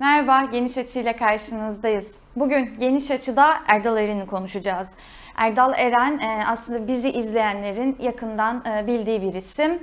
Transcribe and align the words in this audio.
Merhaba, 0.00 0.44
Geniş 0.52 0.78
Açı 0.78 0.98
ile 0.98 1.16
karşınızdayız. 1.16 2.04
Bugün 2.36 2.74
Geniş 2.80 3.10
Açı'da 3.10 3.56
Erdal 3.68 3.96
Eren'i 3.96 4.26
konuşacağız. 4.26 4.88
Erdal 5.36 5.72
Eren 5.76 6.18
e, 6.18 6.44
aslında 6.46 6.88
bizi 6.88 7.10
izleyenlerin 7.10 7.96
yakından 8.00 8.62
e, 8.66 8.86
bildiği 8.86 9.22
bir 9.22 9.34
isim. 9.34 9.78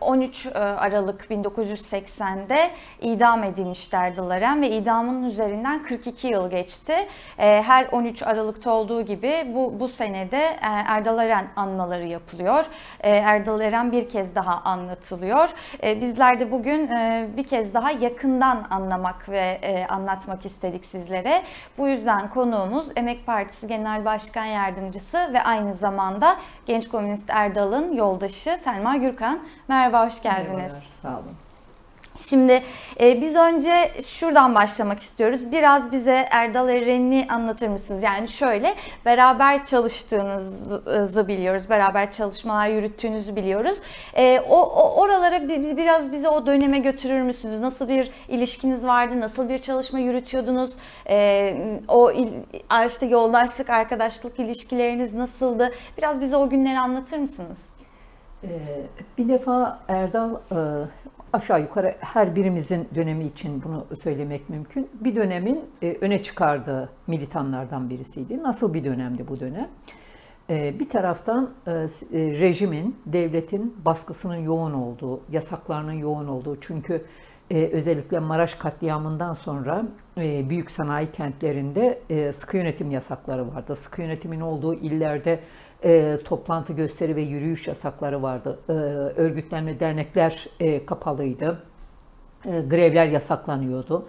13 0.00 0.46
e, 0.46 0.50
Aralık 0.58 1.24
1980'de 1.30 2.70
idam 3.00 3.44
edilmişti 3.44 3.96
Erdal 3.96 4.30
Eren 4.30 4.62
ve 4.62 4.70
idamının 4.70 5.22
üzerinden 5.22 5.82
42 5.82 6.28
yıl 6.28 6.50
geçti. 6.50 7.08
Her 7.36 7.86
13 7.92 8.22
Aralık'ta 8.22 8.70
olduğu 8.70 9.02
gibi 9.02 9.52
bu, 9.54 9.80
bu 9.80 9.88
senede 9.88 10.56
Erdal 10.62 11.18
Eren 11.18 11.46
anmaları 11.56 12.06
yapılıyor. 12.06 12.64
Erdal 13.00 13.60
Eren 13.60 13.92
bir 13.92 14.08
kez 14.08 14.34
daha 14.34 14.60
anlatılıyor. 14.60 15.50
Bizler 15.82 16.40
de 16.40 16.50
bugün 16.50 16.90
bir 17.36 17.44
kez 17.44 17.74
daha 17.74 17.90
yakından 17.90 18.66
anlamak 18.70 19.28
ve 19.28 19.60
anlatmak 19.88 20.46
istedik 20.46 20.86
sizlere. 20.86 21.42
Bu 21.78 21.88
yüzden 21.88 22.30
konuğumuz 22.30 22.86
Emek 22.96 23.26
Partisi 23.26 23.66
Genel 23.66 24.04
Başkan 24.04 24.44
ve 25.32 25.42
aynı 25.42 25.74
zamanda 25.74 26.36
Genç 26.66 26.88
Komünist 26.88 27.30
Erdal'ın 27.30 27.92
yoldaşı 27.92 28.58
Selma 28.64 28.96
Gürkan. 28.96 29.40
Merhaba, 29.68 30.06
hoş 30.06 30.22
geldiniz. 30.22 30.56
Merhabalar, 30.56 30.88
sağ 31.02 31.08
olun. 31.08 31.36
Şimdi 32.16 32.62
e, 33.00 33.20
biz 33.20 33.36
önce 33.36 33.90
şuradan 34.02 34.54
başlamak 34.54 34.98
istiyoruz. 34.98 35.52
Biraz 35.52 35.92
bize 35.92 36.28
Erdal 36.30 36.68
Eren'i 36.68 37.26
anlatır 37.30 37.68
mısınız? 37.68 38.02
Yani 38.02 38.28
şöyle 38.28 38.74
beraber 39.04 39.64
çalıştığınızı 39.64 41.28
biliyoruz. 41.28 41.70
Beraber 41.70 42.12
çalışmalar 42.12 42.68
yürüttüğünüzü 42.68 43.36
biliyoruz. 43.36 43.78
E, 44.14 44.40
o, 44.40 44.60
o 44.60 45.00
oralara 45.00 45.48
biraz 45.48 46.12
bize 46.12 46.28
o 46.28 46.46
döneme 46.46 46.78
götürür 46.78 47.22
müsünüz? 47.22 47.60
Nasıl 47.60 47.88
bir 47.88 48.10
ilişkiniz 48.28 48.86
vardı? 48.86 49.20
Nasıl 49.20 49.48
bir 49.48 49.58
çalışma 49.58 49.98
yürütüyordunuz? 49.98 50.70
E, 51.08 51.56
o 51.88 52.12
işte 52.86 53.06
yoldaşlık, 53.06 53.70
arkadaşlık 53.70 54.38
ilişkileriniz 54.38 55.14
nasıldı? 55.14 55.72
Biraz 55.98 56.20
bize 56.20 56.36
o 56.36 56.48
günleri 56.48 56.78
anlatır 56.78 57.18
mısınız? 57.18 57.68
Ee, 58.44 58.48
bir 59.18 59.28
defa 59.28 59.78
Erdal 59.88 60.34
e, 60.34 60.56
aşağı 61.32 61.60
yukarı 61.60 61.94
her 62.00 62.36
birimizin 62.36 62.88
dönemi 62.94 63.24
için 63.24 63.62
bunu 63.62 63.86
söylemek 64.02 64.48
mümkün. 64.48 64.90
Bir 65.00 65.16
dönemin 65.16 65.64
e, 65.82 65.96
öne 66.00 66.22
çıkardığı 66.22 66.90
militanlardan 67.06 67.90
birisiydi. 67.90 68.42
Nasıl 68.42 68.74
bir 68.74 68.84
dönemdi 68.84 69.28
bu 69.28 69.40
dönem? 69.40 69.68
E, 70.50 70.80
bir 70.80 70.88
taraftan 70.88 71.50
e, 71.66 71.72
rejimin, 72.12 72.96
devletin 73.06 73.76
baskısının 73.84 74.36
yoğun 74.36 74.72
olduğu, 74.72 75.20
yasaklarının 75.30 75.92
yoğun 75.92 76.28
olduğu. 76.28 76.60
Çünkü 76.60 77.04
özellikle 77.50 78.18
Maraş 78.18 78.54
katliamından 78.54 79.32
sonra 79.32 79.84
büyük 80.16 80.70
sanayi 80.70 81.12
kentlerinde 81.12 82.02
sıkı 82.32 82.56
yönetim 82.56 82.90
yasakları 82.90 83.54
vardı. 83.54 83.76
Sıkı 83.76 84.02
yönetimin 84.02 84.40
olduğu 84.40 84.74
illerde 84.74 85.40
e, 85.84 86.18
toplantı, 86.24 86.72
gösteri 86.72 87.16
ve 87.16 87.22
yürüyüş 87.22 87.68
yasakları 87.68 88.22
vardı. 88.22 88.58
E, 88.68 88.72
örgütlenme 89.20 89.80
dernekler 89.80 90.46
e, 90.60 90.86
kapalıydı. 90.86 91.62
E, 92.44 92.60
grevler 92.60 93.06
yasaklanıyordu. 93.06 94.08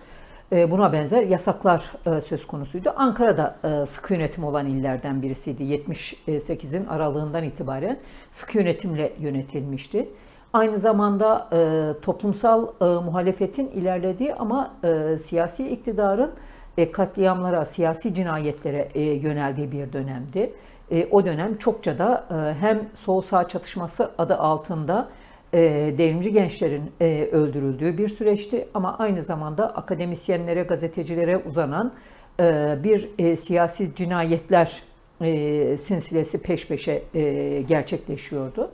E, 0.52 0.72
buna 0.72 0.94
benzer 0.94 1.24
yasaklar 1.24 1.92
e, 2.06 2.22
söz 2.22 2.48
konusuydu. 2.48 2.94
Ankara'da 2.96 3.58
e, 3.64 3.86
sıkı 3.86 4.14
yönetim 4.14 4.44
olan 4.44 4.68
illerden 4.68 5.22
birisiydi. 5.22 5.64
78'in 5.64 6.86
aralığından 6.86 7.44
itibaren 7.44 8.00
sıkı 8.32 8.58
yönetimle 8.58 9.14
yönetilmişti. 9.20 10.10
Aynı 10.54 10.80
zamanda 10.80 11.50
e, 11.54 12.02
toplumsal 12.02 12.68
e, 12.68 12.86
muhalefetin 12.86 13.68
ilerlediği 13.68 14.36
ama 14.36 14.74
e, 14.84 15.18
siyasi 15.18 15.70
iktidarın 15.70 16.32
e, 16.78 16.92
katliamlara, 16.92 17.66
siyasi 17.66 18.14
cinayetlere 18.14 18.90
e, 18.94 19.02
yöneldiği 19.02 19.72
bir 19.72 19.94
dönemdi. 19.94 20.54
E, 20.92 21.08
o 21.12 21.26
dönem 21.26 21.58
çokça 21.58 21.98
da 21.98 22.28
e, 22.32 22.60
hem 22.60 22.90
sol 22.94 23.22
sağ 23.22 23.48
çatışması 23.48 24.12
adı 24.18 24.38
altında 24.38 25.10
e, 25.54 25.60
devrimci 25.98 26.32
gençlerin 26.32 26.92
e, 27.02 27.30
öldürüldüğü 27.32 27.98
bir 27.98 28.08
süreçti 28.08 28.68
ama 28.74 28.98
aynı 28.98 29.24
zamanda 29.24 29.76
akademisyenlere, 29.76 30.64
gazetecilere 30.64 31.38
uzanan 31.38 31.94
e, 32.40 32.78
bir 32.84 33.10
e, 33.20 33.38
siyasi 33.38 33.96
cinayetler 33.96 34.84
e, 35.22 35.78
sinsilesi 35.78 36.38
peş 36.42 36.68
peşe 36.68 37.04
e, 37.14 37.62
gerçekleşiyordu. 37.62 38.72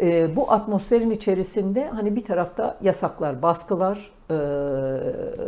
E, 0.00 0.36
bu 0.36 0.52
atmosferin 0.52 1.10
içerisinde 1.10 1.88
hani 1.88 2.16
bir 2.16 2.24
tarafta 2.24 2.78
yasaklar, 2.82 3.42
baskılar, 3.42 4.12
e, 4.30 4.36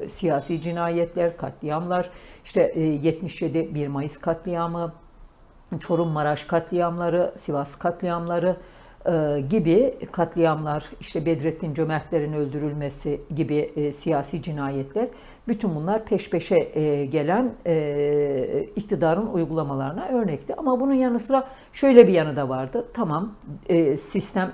siyasi 0.08 0.62
cinayetler, 0.62 1.36
katliamlar, 1.36 2.10
işte 2.44 2.72
e, 2.74 2.80
77 2.80 3.74
1 3.74 3.88
Mayıs 3.88 4.18
katliamı, 4.18 4.92
Çorum 5.78 6.08
Maraş 6.08 6.44
katliamları, 6.44 7.32
Sivas 7.36 7.76
katliamları 7.76 8.56
e, 9.06 9.40
gibi 9.48 9.94
katliamlar, 10.12 10.84
işte 11.00 11.26
Bedrettin 11.26 11.74
Cömertler'in 11.74 12.32
öldürülmesi 12.32 13.20
gibi 13.34 13.56
e, 13.76 13.92
siyasi 13.92 14.42
cinayetler, 14.42 15.08
bütün 15.48 15.74
bunlar 15.74 16.04
peş 16.04 16.30
peşe 16.30 16.70
e, 16.74 17.06
gelen 17.06 17.52
iktidarın 18.76 19.26
uygulamalarına 19.26 20.08
örnekti. 20.08 20.54
Ama 20.56 20.80
bunun 20.80 20.94
yanı 20.94 21.18
sıra 21.18 21.48
şöyle 21.72 22.08
bir 22.08 22.12
yanı 22.12 22.36
da 22.36 22.48
vardı. 22.48 22.88
Tamam, 22.94 23.32
sistem, 23.98 24.52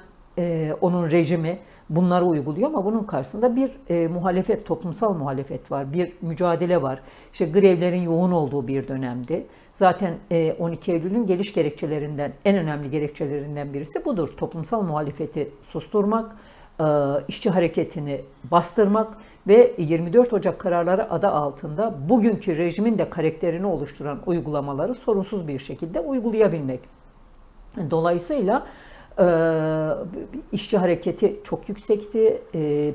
onun 0.80 1.10
rejimi 1.10 1.58
bunları 1.90 2.24
uyguluyor 2.24 2.68
ama 2.68 2.84
bunun 2.84 3.04
karşısında 3.04 3.56
bir 3.56 3.70
e, 3.88 4.08
muhalefet, 4.08 4.66
toplumsal 4.66 5.14
muhalefet 5.14 5.70
var, 5.70 5.92
bir 5.92 6.12
mücadele 6.22 6.82
var. 6.82 7.02
İşte 7.32 7.44
grevlerin 7.44 8.02
yoğun 8.02 8.32
olduğu 8.32 8.68
bir 8.68 8.88
dönemdi. 8.88 9.46
Zaten 9.72 10.14
12 10.58 10.92
e, 10.92 10.94
Eylül'ün 10.94 11.26
geliş 11.26 11.54
gerekçelerinden, 11.54 12.32
en 12.44 12.56
önemli 12.56 12.90
gerekçelerinden 12.90 13.74
birisi 13.74 14.04
budur. 14.04 14.28
Toplumsal 14.36 14.82
muhalefeti 14.82 15.50
susturmak, 15.62 16.36
e, 16.80 16.84
işçi 17.28 17.50
hareketini 17.50 18.20
bastırmak 18.50 19.08
ve 19.46 19.74
24 19.78 20.32
Ocak 20.32 20.58
kararları 20.58 21.12
adı 21.12 21.28
altında 21.28 21.94
bugünkü 22.08 22.56
rejimin 22.56 22.98
de 22.98 23.10
karakterini 23.10 23.66
oluşturan 23.66 24.18
uygulamaları 24.26 24.94
sorunsuz 24.94 25.48
bir 25.48 25.58
şekilde 25.58 26.00
uygulayabilmek. 26.00 26.80
Dolayısıyla 27.90 28.66
işçi 30.52 30.78
hareketi 30.78 31.40
çok 31.44 31.68
yüksekti. 31.68 32.42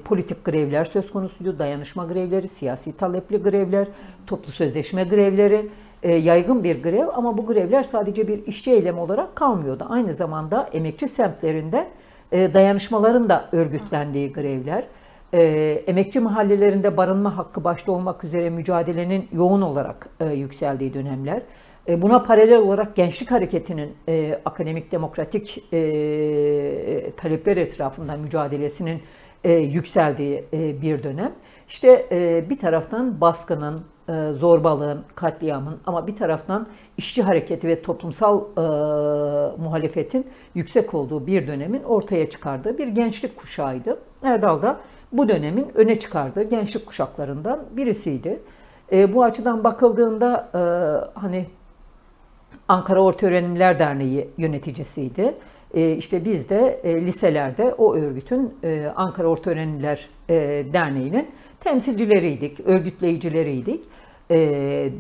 politik 0.06 0.46
grevler 0.46 0.86
söz 0.86 1.12
konusuydu. 1.12 1.60
Dayanışma 1.60 2.06
grevleri, 2.06 2.48
siyasi 2.48 2.96
talepli 2.98 3.38
grevler, 3.38 3.88
toplu 4.28 4.52
sözleşme 4.52 5.04
grevleri 5.04 5.70
e, 6.04 6.16
yaygın 6.16 6.64
bir 6.64 6.84
grev 6.84 7.08
ama 7.14 7.38
bu 7.38 7.46
grevler 7.46 7.84
sadece 7.84 8.28
bir 8.28 8.48
işçi 8.48 8.72
eylemi 8.72 9.00
olarak 9.00 9.36
kalmıyordu. 9.36 9.86
Aynı 9.90 10.14
zamanda 10.14 10.70
emekçi 10.74 11.08
semtlerinde 11.08 11.88
e, 12.32 12.54
dayanışmaların 12.54 13.30
da 13.30 13.50
örgütlendiği 13.52 14.34
grevler, 14.34 14.84
e, 15.34 15.42
emekçi 15.88 16.20
mahallelerinde 16.20 16.98
barınma 16.98 17.38
hakkı 17.38 17.64
başta 17.64 17.92
olmak 17.92 18.24
üzere 18.24 18.50
mücadelenin 18.50 19.28
yoğun 19.32 19.62
olarak 19.62 20.10
yükseldiği 20.36 20.94
dönemler, 20.94 21.42
buna 21.88 22.24
paralel 22.24 22.58
olarak 22.58 22.96
gençlik 22.96 23.32
hareketinin 23.32 23.96
akademik 24.46 24.92
demokratik 24.92 25.72
talepler 27.18 27.58
etrafında 27.58 28.18
mücadelesinin 28.18 29.02
yükseldiği 29.62 30.46
bir 30.54 31.04
dönem. 31.04 31.32
İşte 31.68 32.08
bir 32.50 32.58
taraftan 32.58 33.22
baskının, 33.22 33.84
e, 34.10 34.34
zorbalığın, 34.34 35.04
katliamın 35.16 35.80
ama 35.86 36.08
bir 36.08 36.16
taraftan 36.16 36.68
işçi 36.98 37.24
hareketi 37.24 37.68
ve 37.68 37.82
toplumsal 37.82 38.42
e, 38.42 38.62
muhalefetin 39.62 40.28
yüksek 40.56 40.94
olduğu 40.94 41.28
bir 41.28 41.48
dönemin 41.48 41.84
ortaya 41.84 42.30
çıkardığı 42.30 42.78
bir 42.78 42.88
gençlik 42.88 43.38
kuşağıydı. 43.38 44.00
Erdal 44.24 44.62
da 44.62 44.80
bu 45.12 45.30
dönemin 45.30 45.68
öne 45.74 46.00
çıkardığı 46.00 46.44
gençlik 46.44 46.86
kuşaklarından 46.86 47.66
birisiydi. 47.72 48.40
E, 48.92 49.14
bu 49.14 49.24
açıdan 49.24 49.64
bakıldığında 49.64 50.50
e, 50.54 50.60
hani 51.20 51.46
Ankara 52.68 53.04
Orta 53.04 53.28
Öğrenimler 53.28 53.80
Derneği 53.80 54.30
yöneticisiydi. 54.38 55.36
E, 55.74 55.92
işte 55.92 56.26
biz 56.26 56.50
de 56.50 56.80
e, 56.84 57.02
liselerde 57.02 57.74
o 57.74 57.96
örgütün 57.96 58.54
e, 58.64 58.86
Ankara 58.96 59.28
Orta 59.28 59.52
Öğrenimler 59.52 60.10
Derneği'nin 60.74 61.28
temsilcileriydik, 61.60 62.60
örgütleyicileriydik. 62.60 63.84
E, 64.30 64.38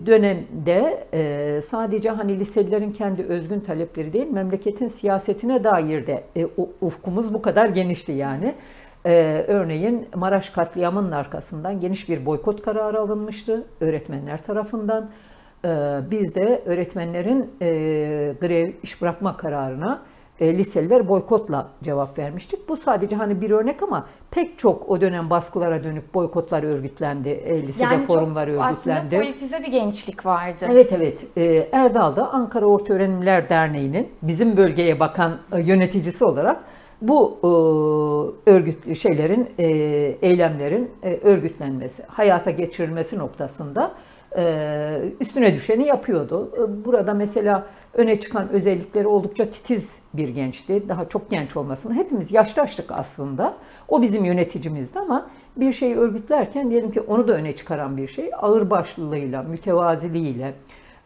dönemde 0.05 1.07
e, 1.13 1.61
sadece 1.61 2.09
hani 2.09 2.39
liselilerin 2.39 2.91
kendi 2.91 3.23
özgün 3.23 3.59
talepleri 3.59 4.13
değil, 4.13 4.27
memleketin 4.31 4.87
siyasetine 4.87 5.63
dair 5.63 6.07
de 6.07 6.23
e, 6.35 6.47
ufkumuz 6.81 7.33
bu 7.33 7.41
kadar 7.41 7.69
genişti 7.69 8.11
yani. 8.11 8.55
Ee, 9.05 9.45
örneğin 9.47 10.07
Maraş 10.15 10.49
katliamının 10.49 11.11
arkasından 11.11 11.79
geniş 11.79 12.09
bir 12.09 12.25
boykot 12.25 12.61
kararı 12.61 12.99
alınmıştı 12.99 13.65
öğretmenler 13.79 14.43
tarafından. 14.43 15.09
Ee, 15.65 15.99
biz 16.11 16.35
de 16.35 16.61
öğretmenlerin 16.65 17.51
e, 17.61 17.67
grev 18.41 18.71
iş 18.83 19.01
bırakma 19.01 19.37
kararına 19.37 20.01
e, 20.39 20.57
liseliler 20.57 21.07
boykotla 21.07 21.69
cevap 21.83 22.19
vermiştik. 22.19 22.69
Bu 22.69 22.77
sadece 22.77 23.15
hani 23.15 23.41
bir 23.41 23.51
örnek 23.51 23.83
ama 23.83 24.07
pek 24.31 24.59
çok 24.59 24.89
o 24.89 25.01
dönem 25.01 25.29
baskılara 25.29 25.83
dönük 25.83 26.13
boykotlar 26.13 26.63
örgütlendi, 26.63 27.29
e, 27.29 27.63
lisede 27.67 27.83
yani 27.83 28.05
forumlar 28.05 28.47
örgütlendi. 28.47 29.15
Aslında 29.15 29.23
politize 29.23 29.59
bir 29.59 29.71
gençlik 29.71 30.25
vardı. 30.25 30.65
Evet 30.71 30.91
evet. 30.93 31.25
Erdal'da 31.71 32.33
Ankara 32.33 32.65
Orta 32.65 32.93
Öğrenimler 32.93 33.49
Derneği'nin 33.49 34.09
bizim 34.21 34.57
bölgeye 34.57 34.99
bakan 34.99 35.39
yöneticisi 35.57 36.25
olarak 36.25 36.63
bu 37.01 37.39
örgüt 38.45 38.97
şeylerin, 38.97 39.49
eylemlerin 40.21 40.91
örgütlenmesi, 41.23 42.03
hayata 42.07 42.51
geçirilmesi 42.51 43.17
noktasında 43.17 43.91
üstüne 45.19 45.53
düşeni 45.53 45.87
yapıyordu. 45.87 46.51
E, 46.57 46.85
burada 46.85 47.13
mesela 47.13 47.65
öne 47.93 48.19
çıkan 48.19 48.49
özellikleri 48.49 49.07
oldukça 49.07 49.45
titiz 49.45 49.95
bir 50.13 50.29
gençti. 50.29 50.89
Daha 50.89 51.09
çok 51.09 51.29
genç 51.31 51.57
olmasını. 51.57 51.93
Hepimiz 51.93 52.31
yaşlaştık 52.31 52.91
aslında. 52.91 53.53
O 53.87 54.01
bizim 54.01 54.25
yöneticimizdi 54.25 54.99
ama 54.99 55.29
bir 55.57 55.73
şeyi 55.73 55.95
örgütlerken 55.95 56.71
diyelim 56.71 56.91
ki 56.91 57.01
onu 57.01 57.27
da 57.27 57.33
öne 57.33 57.55
çıkaran 57.55 57.97
bir 57.97 58.07
şey 58.07 58.31
ağırbaşlılığıyla, 58.41 59.43
mütevaziliğiyle, 59.43 60.53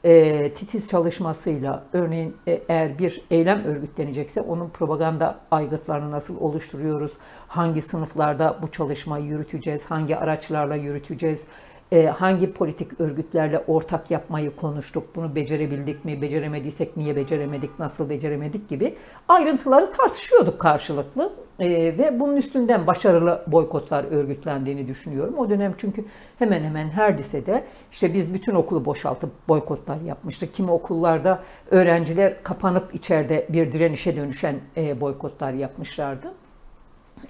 e, 0.03 0.53
titiz 0.53 0.89
çalışmasıyla 0.89 1.83
örneğin 1.93 2.35
e, 2.47 2.61
eğer 2.69 2.99
bir 2.99 3.21
eylem 3.31 3.63
örgütlenecekse 3.63 4.41
onun 4.41 4.69
propaganda 4.69 5.39
aygıtlarını 5.51 6.11
nasıl 6.11 6.37
oluşturuyoruz, 6.37 7.11
hangi 7.47 7.81
sınıflarda 7.81 8.57
bu 8.61 8.71
çalışmayı 8.71 9.25
yürüteceğiz, 9.25 9.85
hangi 9.85 10.17
araçlarla 10.17 10.75
yürüteceğiz, 10.75 11.45
e, 11.91 12.05
hangi 12.05 12.53
politik 12.53 12.99
örgütlerle 13.01 13.63
ortak 13.67 14.11
yapmayı 14.11 14.55
konuştuk, 14.55 15.15
bunu 15.15 15.35
becerebildik 15.35 16.05
mi, 16.05 16.21
beceremediysek 16.21 16.97
niye 16.97 17.15
beceremedik, 17.15 17.79
nasıl 17.79 18.09
beceremedik 18.09 18.69
gibi 18.69 18.95
ayrıntıları 19.27 19.91
tartışıyorduk 19.91 20.59
karşılıklı 20.59 21.33
e, 21.59 21.69
ve 21.69 22.19
bunun 22.19 22.35
üstünden 22.35 22.87
başarılı 22.87 23.43
boykotlar 23.47 24.03
örgütlendiğini 24.03 24.87
düşünüyorum. 24.87 25.37
O 25.37 25.49
dönem 25.49 25.73
çünkü 25.77 26.05
hemen 26.39 26.63
hemen 26.63 26.89
her 26.89 27.17
lisede 27.17 27.63
işte 27.91 28.13
biz 28.13 28.33
bütün 28.33 28.55
okulu 28.55 28.85
boşaltıp 28.85 29.29
boykotlar 29.49 30.01
yapmıştık. 30.01 30.53
Kimi 30.53 30.71
okullarda 30.71 31.43
öğrenciler 31.71 32.43
kapanıp 32.43 32.95
içeride 32.95 33.47
bir 33.49 33.73
direnişe 33.73 34.15
dönüşen 34.15 34.55
e, 34.77 35.01
boykotlar 35.01 35.53
yapmışlardı. 35.53 36.33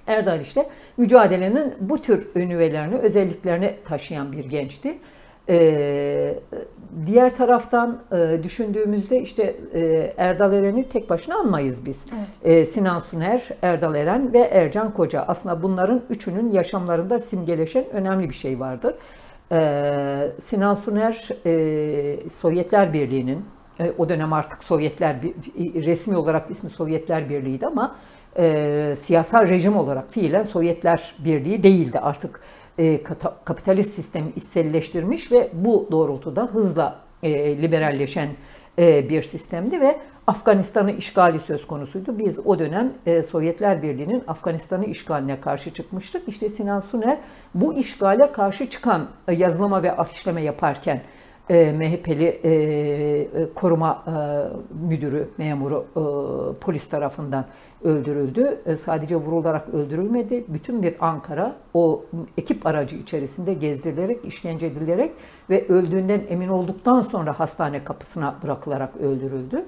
Erdal 0.06 0.40
işte 0.40 0.68
mücadelenin 0.96 1.74
bu 1.80 1.98
tür 1.98 2.28
nüvelerini, 2.36 2.96
özelliklerini 2.96 3.74
taşıyan 3.84 4.32
bir 4.32 4.44
gençti. 4.44 4.98
Ee, 5.50 6.34
diğer 7.06 7.36
taraftan 7.36 7.98
e, 8.12 8.42
düşündüğümüzde 8.42 9.20
işte 9.20 9.56
e, 9.74 10.12
Erdal 10.16 10.52
Eren'i 10.52 10.88
tek 10.88 11.10
başına 11.10 11.40
almayız 11.40 11.86
biz. 11.86 12.06
Evet. 12.16 12.56
E, 12.58 12.64
Sinan 12.64 12.98
Suner, 12.98 13.48
Erdal 13.62 13.94
Eren 13.94 14.32
ve 14.32 14.38
Ercan 14.38 14.94
Koca. 14.94 15.24
Aslında 15.28 15.62
bunların 15.62 16.02
üçünün 16.10 16.50
yaşamlarında 16.50 17.18
simgeleşen 17.18 17.90
önemli 17.90 18.28
bir 18.28 18.34
şey 18.34 18.60
vardır. 18.60 18.94
E, 19.52 20.32
Sinan 20.40 20.74
Suner 20.74 21.28
e, 21.46 22.30
Sovyetler 22.30 22.92
Birliği'nin, 22.92 23.44
e, 23.80 23.92
o 23.98 24.08
dönem 24.08 24.32
artık 24.32 24.64
Sovyetler 24.64 25.16
resmi 25.74 26.16
olarak 26.16 26.50
ismi 26.50 26.70
Sovyetler 26.70 27.28
Birliği'ydi 27.28 27.66
ama 27.66 27.96
e, 28.38 28.96
siyasal 29.00 29.48
rejim 29.48 29.76
olarak 29.76 30.10
fiilen 30.10 30.42
Sovyetler 30.42 31.14
Birliği 31.18 31.62
değildi. 31.62 31.98
Artık 31.98 32.40
e, 32.78 33.02
kapitalist 33.44 33.94
sistemi 33.94 34.30
içselleştirmiş 34.36 35.32
ve 35.32 35.50
bu 35.52 35.88
doğrultuda 35.90 36.42
hızla 36.42 37.00
e, 37.22 37.62
liberalleşen 37.62 38.28
e, 38.78 39.08
bir 39.08 39.22
sistemdi 39.22 39.80
ve 39.80 40.00
Afganistan'ı 40.26 40.92
işgali 40.92 41.38
söz 41.38 41.66
konusuydu. 41.66 42.18
Biz 42.18 42.46
o 42.46 42.58
dönem 42.58 42.92
e, 43.06 43.22
Sovyetler 43.22 43.82
Birliği'nin 43.82 44.24
Afganistan'ı 44.26 44.84
işgaline 44.84 45.40
karşı 45.40 45.72
çıkmıştık. 45.72 46.28
İşte 46.28 46.48
Sinan 46.48 46.80
Suner 46.80 47.18
bu 47.54 47.74
işgale 47.74 48.32
karşı 48.32 48.70
çıkan 48.70 49.08
e, 49.28 49.34
yazılama 49.34 49.82
ve 49.82 49.92
afişleme 49.92 50.42
yaparken 50.42 51.02
e, 51.50 51.72
MHP'li 51.72 52.24
e, 52.24 52.50
e, 52.50 53.52
koruma 53.54 54.04
e, 54.06 54.14
müdürü, 54.86 55.28
memuru 55.38 55.86
e, 55.90 56.02
polis 56.60 56.88
tarafından 56.88 57.44
öldürüldü. 57.82 58.60
E, 58.66 58.76
sadece 58.76 59.16
vurularak 59.16 59.68
öldürülmedi. 59.68 60.44
Bütün 60.48 60.82
bir 60.82 60.94
Ankara 61.00 61.56
o 61.74 62.04
ekip 62.38 62.66
aracı 62.66 62.96
içerisinde 62.96 63.54
gezdirilerek, 63.54 64.24
işkence 64.24 64.66
edilerek 64.66 65.12
ve 65.50 65.68
öldüğünden 65.68 66.22
emin 66.28 66.48
olduktan 66.48 67.00
sonra 67.00 67.40
hastane 67.40 67.84
kapısına 67.84 68.34
bırakılarak 68.42 68.96
öldürüldü. 68.96 69.64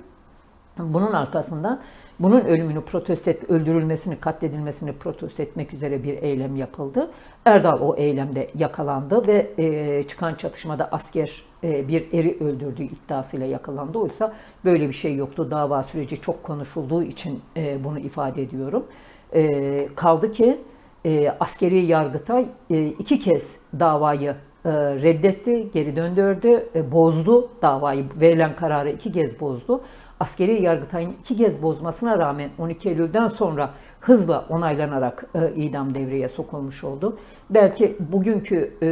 Bunun 0.79 1.13
arkasından 1.13 1.81
bunun 2.21 2.41
ölümünü 2.41 2.81
protesto 2.85 3.31
et, 3.31 3.51
öldürülmesini, 3.51 4.21
katledilmesini 4.21 4.93
protesto 4.93 5.43
etmek 5.43 5.75
üzere 5.75 6.03
bir 6.03 6.23
eylem 6.23 6.57
yapıldı. 6.57 7.11
Erdal 7.45 7.81
o 7.81 7.97
eylemde 7.97 8.49
yakalandı 8.55 9.27
ve 9.27 9.53
e, 9.59 10.07
çıkan 10.07 10.35
çatışmada 10.35 10.89
asker 10.93 11.50
bir 11.63 12.13
eri 12.13 12.37
öldürdüğü 12.45 12.83
iddiasıyla 12.83 13.47
yakalandı. 13.47 13.99
Oysa 13.99 14.33
böyle 14.65 14.89
bir 14.89 14.95
şey 14.95 15.17
yoktu. 15.17 15.51
Dava 15.51 15.83
süreci 15.83 16.21
çok 16.21 16.43
konuşulduğu 16.43 17.03
için 17.03 17.41
e, 17.57 17.85
bunu 17.85 17.99
ifade 17.99 18.43
ediyorum. 18.43 18.87
E, 19.33 19.89
kaldı 19.95 20.33
ki 20.33 20.61
e, 21.05 21.31
askeri 21.41 21.79
yargıtay 21.79 22.47
e, 22.71 22.87
iki 22.87 23.19
kez 23.19 23.57
davayı 23.81 24.37
e, 24.65 24.71
reddetti, 24.75 25.71
geri 25.75 25.97
döndürdü, 25.97 26.69
e, 26.75 26.93
bozdu 26.93 27.49
davayı, 27.63 28.05
verilen 28.21 28.57
kararı 28.57 28.91
iki 28.91 29.13
kez 29.13 29.41
bozdu 29.41 29.81
askeri 30.21 30.63
yargıtayın 30.63 31.17
iki 31.21 31.37
kez 31.37 31.63
bozmasına 31.63 32.19
rağmen 32.19 32.51
12 32.59 32.89
Eylül'den 32.89 33.29
sonra 33.29 33.71
hızla 34.01 34.45
onaylanarak 34.49 35.25
e, 35.35 35.55
idam 35.55 35.95
devreye 35.95 36.29
sokulmuş 36.29 36.85
oldu. 36.85 37.19
Belki 37.51 37.97
bugünkü 38.01 38.77
e, 38.83 38.87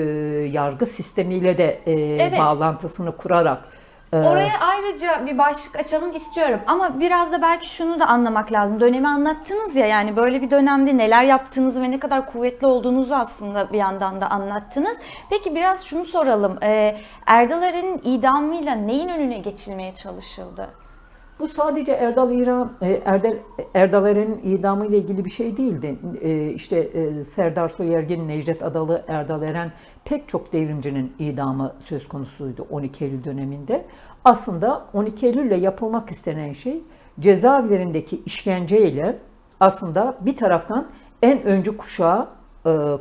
yargı 0.53 0.87
sistemiyle 0.87 1.59
de 1.59 1.81
e, 1.87 1.93
evet. 1.93 2.39
bağlantısını 2.39 3.17
kurarak 3.17 3.65
e, 4.13 4.17
Oraya 4.17 4.61
ayrıca 4.61 5.27
bir 5.27 5.39
başlık 5.39 5.77
açalım 5.77 6.13
istiyorum 6.13 6.61
ama 6.67 7.01
biraz 7.01 7.33
da 7.33 7.43
belki 7.43 7.69
şunu 7.69 8.01
da 8.01 8.07
anlamak 8.07 8.53
lazım. 8.53 8.81
Dönemi 8.81 9.09
anlattınız 9.09 9.77
ya 9.77 9.87
yani 9.87 10.17
böyle 10.17 10.43
bir 10.43 10.51
dönemde 10.51 10.97
neler 10.97 11.25
yaptığınızı 11.25 11.83
ve 11.83 11.91
ne 11.91 12.01
kadar 12.01 12.27
kuvvetli 12.33 12.67
olduğunuzu 12.67 13.15
aslında 13.15 13.73
bir 13.73 13.79
yandan 13.79 14.21
da 14.21 14.31
anlattınız. 14.31 14.97
Peki 15.31 15.55
biraz 15.55 15.85
şunu 15.85 16.05
soralım. 16.05 16.59
Ee, 16.63 16.97
Erdal 17.27 17.63
Eren'in 17.63 18.01
idamıyla 18.05 18.75
neyin 18.75 19.09
önüne 19.09 19.39
geçilmeye 19.39 19.95
çalışıldı? 19.95 20.69
Bu 21.41 21.49
sadece 21.49 21.93
Erdal 21.93 22.33
İran, 22.33 22.73
e, 22.83 22.93
Erdal, 23.05 23.35
Erdal 23.75 24.07
Eren'in 24.07 24.41
idamı 24.45 24.87
ile 24.87 24.99
ilgili 24.99 25.25
bir 25.25 25.31
şey 25.31 25.57
değildi. 25.57 25.99
E, 26.21 26.51
işte 26.51 26.79
e, 26.79 27.25
Serdar 27.25 27.69
Soyergin, 27.69 28.29
Necdet 28.29 28.63
Adalı, 28.63 29.05
Erdal 29.09 29.43
Eren 29.43 29.73
pek 30.05 30.29
çok 30.29 30.53
devrimcinin 30.53 31.13
idamı 31.19 31.73
söz 31.79 32.09
konusuydu 32.09 32.67
12 32.71 33.05
Eylül 33.05 33.25
döneminde. 33.25 33.85
Aslında 34.25 34.87
12 34.93 35.27
Eylül 35.27 35.47
ile 35.47 35.57
yapılmak 35.57 36.11
istenen 36.11 36.53
şey 36.53 36.83
cezaevlerindeki 37.21 38.23
işkenceyle 38.27 39.19
aslında 39.61 40.17
bir 40.21 40.37
taraftan 40.37 40.87
en 41.23 41.43
öncü 41.43 41.77
kuşağı 41.77 42.29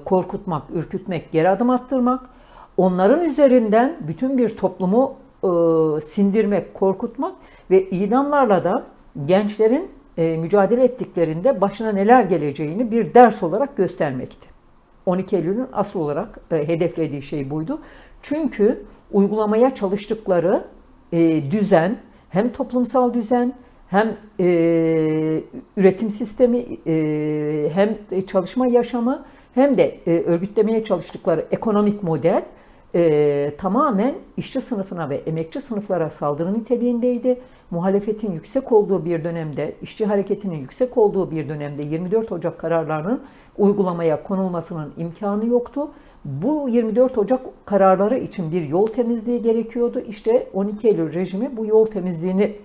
korkutmak, 0.05 0.63
ürkütmek, 0.73 1.31
geri 1.31 1.49
adım 1.49 1.69
attırmak, 1.69 2.29
onların 2.77 3.25
üzerinden 3.25 3.97
bütün 4.07 4.37
bir 4.37 4.57
toplumu 4.57 5.15
sindirmek, 6.01 6.73
korkutmak 6.73 7.35
ve 7.69 7.89
idamlarla 7.89 8.63
da 8.63 8.87
gençlerin 9.25 9.91
e, 10.17 10.37
mücadele 10.37 10.83
ettiklerinde 10.83 11.61
başına 11.61 11.91
neler 11.91 12.23
geleceğini 12.23 12.91
bir 12.91 13.13
ders 13.13 13.43
olarak 13.43 13.77
göstermekti. 13.77 14.47
12 15.05 15.35
Eylül'ün 15.35 15.67
asıl 15.73 15.99
olarak 15.99 16.39
e, 16.51 16.67
hedeflediği 16.67 17.21
şey 17.21 17.49
buydu. 17.49 17.81
Çünkü 18.21 18.85
uygulamaya 19.11 19.75
çalıştıkları 19.75 20.63
e, 21.11 21.51
düzen 21.51 21.97
hem 22.29 22.51
toplumsal 22.51 23.13
düzen 23.13 23.53
hem 23.87 24.17
e, 24.39 24.45
üretim 25.77 26.09
sistemi 26.09 26.65
e, 26.87 27.69
hem 27.73 27.97
çalışma 28.27 28.67
yaşamı 28.67 29.25
hem 29.53 29.77
de 29.77 29.97
e, 30.07 30.23
örgütlemeye 30.23 30.83
çalıştıkları 30.83 31.45
ekonomik 31.51 32.03
model 32.03 32.45
e, 32.95 33.53
tamamen 33.57 34.15
işçi 34.37 34.61
sınıfına 34.61 35.09
ve 35.09 35.15
emekçi 35.15 35.61
sınıflara 35.61 36.09
saldırı 36.09 36.53
niteliğindeydi. 36.53 37.41
Muhalefetin 37.71 38.31
yüksek 38.31 38.71
olduğu 38.71 39.05
bir 39.05 39.23
dönemde, 39.23 39.75
işçi 39.81 40.05
hareketinin 40.05 40.55
yüksek 40.55 40.97
olduğu 40.97 41.31
bir 41.31 41.49
dönemde 41.49 41.83
24 41.83 42.31
Ocak 42.31 42.59
kararlarının 42.59 43.21
uygulamaya 43.57 44.23
konulmasının 44.23 44.93
imkanı 44.97 45.45
yoktu. 45.45 45.91
Bu 46.25 46.69
24 46.69 47.17
Ocak 47.17 47.65
kararları 47.65 48.17
için 48.17 48.51
bir 48.51 48.67
yol 48.67 48.87
temizliği 48.87 49.41
gerekiyordu. 49.41 49.99
İşte 49.99 50.47
12 50.53 50.87
Eylül 50.87 51.13
rejimi 51.13 51.57
bu 51.57 51.65
yol 51.65 51.85
temizliğini 51.85 52.55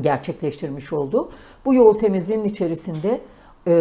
gerçekleştirmiş 0.00 0.92
oldu. 0.92 1.30
Bu 1.64 1.74
yol 1.74 1.98
temizliğinin 1.98 2.44
içerisinde 2.44 3.20
e, 3.66 3.72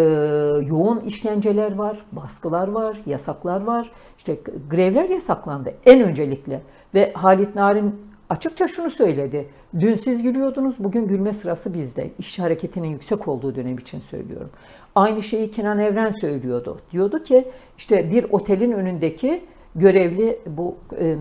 yoğun 0.66 1.00
işkenceler 1.00 1.76
var, 1.76 2.06
baskılar 2.12 2.68
var, 2.68 3.02
yasaklar 3.06 3.62
var. 3.62 3.92
İşte 4.18 4.38
grevler 4.70 5.10
yasaklandı 5.10 5.74
en 5.86 6.02
öncelikle 6.02 6.62
ve 6.94 7.14
Halit 7.14 7.56
Narin 7.56 7.96
açıkça 8.30 8.68
şunu 8.68 8.90
söyledi. 8.90 9.50
Dün 9.80 9.96
siz 9.96 10.24
gülüyordunuz, 10.24 10.76
bugün 10.80 11.08
gülme 11.08 11.34
sırası 11.34 11.74
bizde. 11.74 12.12
İşçi 12.20 12.42
hareketinin 12.42 12.88
yüksek 12.88 13.28
olduğu 13.28 13.56
dönem 13.56 13.78
için 13.78 14.00
söylüyorum. 14.00 14.50
Aynı 14.96 15.24
şeyi 15.24 15.52
Kenan 15.52 15.80
Evren 15.80 16.12
söylüyordu. 16.12 16.80
Diyordu 16.92 17.24
ki 17.24 17.52
işte 17.78 18.12
bir 18.12 18.24
otelin 18.24 18.72
önündeki 18.72 19.44
görevli 19.76 20.40
bu 20.48 20.76
e, 21.00 21.16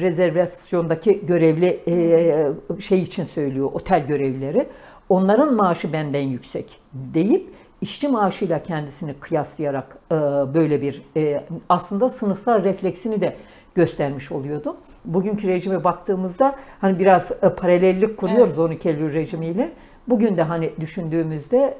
rezervasyondaki 0.00 1.26
görevli 1.26 1.80
e, 1.88 2.80
şey 2.80 3.02
için 3.02 3.24
söylüyor 3.24 3.70
otel 3.72 4.06
görevlileri. 4.06 4.66
Onların 5.08 5.54
maaşı 5.54 5.92
benden 5.92 6.20
yüksek 6.20 6.80
deyip 6.92 7.50
işçi 7.80 8.08
maaşıyla 8.08 8.62
kendisini 8.62 9.14
kıyaslayarak 9.14 9.96
e, 10.12 10.14
böyle 10.54 10.82
bir 10.82 11.02
e, 11.16 11.44
aslında 11.68 12.10
sınıfsal 12.10 12.64
refleksini 12.64 13.20
de 13.20 13.36
göstermiş 13.74 14.32
oluyordu. 14.32 14.76
Bugünkü 15.04 15.48
rejime 15.48 15.84
baktığımızda 15.84 16.56
hani 16.80 16.98
biraz 16.98 17.30
e, 17.42 17.48
paralellik 17.48 18.16
kuruyoruz 18.16 18.48
evet. 18.48 18.58
12 18.58 18.88
Eylül 18.88 19.14
rejimiyle. 19.14 19.72
Bugün 20.08 20.36
de 20.36 20.42
hani 20.42 20.70
düşündüğümüzde 20.80 21.78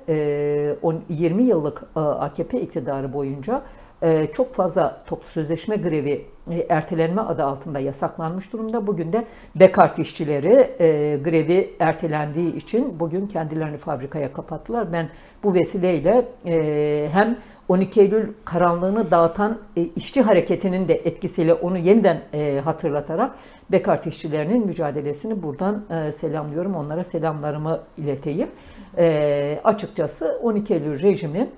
20 1.08 1.42
yıllık 1.42 1.84
AKP 1.94 2.60
iktidarı 2.60 3.12
boyunca 3.12 3.62
çok 4.32 4.54
fazla 4.54 5.02
toplu 5.06 5.28
sözleşme 5.28 5.76
grevi 5.76 6.26
ertelenme 6.68 7.20
adı 7.20 7.44
altında 7.44 7.78
yasaklanmış 7.78 8.52
durumda. 8.52 8.86
Bugün 8.86 9.12
de 9.12 9.24
Dekart 9.56 9.98
işçileri 9.98 10.76
grevi 11.22 11.76
ertelendiği 11.80 12.56
için 12.56 13.00
bugün 13.00 13.26
kendilerini 13.26 13.76
fabrikaya 13.76 14.32
kapattılar. 14.32 14.92
Ben 14.92 15.08
bu 15.44 15.54
vesileyle 15.54 16.28
hem 17.12 17.38
12 17.70 18.00
Eylül 18.00 18.32
karanlığını 18.44 19.10
dağıtan 19.10 19.58
e, 19.76 19.82
işçi 19.82 20.22
hareketinin 20.22 20.88
de 20.88 20.94
etkisiyle 20.94 21.54
onu 21.54 21.78
yeniden 21.78 22.22
e, 22.32 22.60
hatırlatarak 22.64 23.34
Bekart 23.72 24.06
işçilerinin 24.06 24.66
mücadelesini 24.66 25.42
buradan 25.42 25.84
e, 25.90 26.12
selamlıyorum. 26.12 26.74
Onlara 26.74 27.04
selamlarımı 27.04 27.80
ileteyim. 27.98 28.48
E, 28.98 29.60
açıkçası 29.64 30.40
12 30.42 30.74
Eylül 30.74 31.02
rejimi 31.02 31.50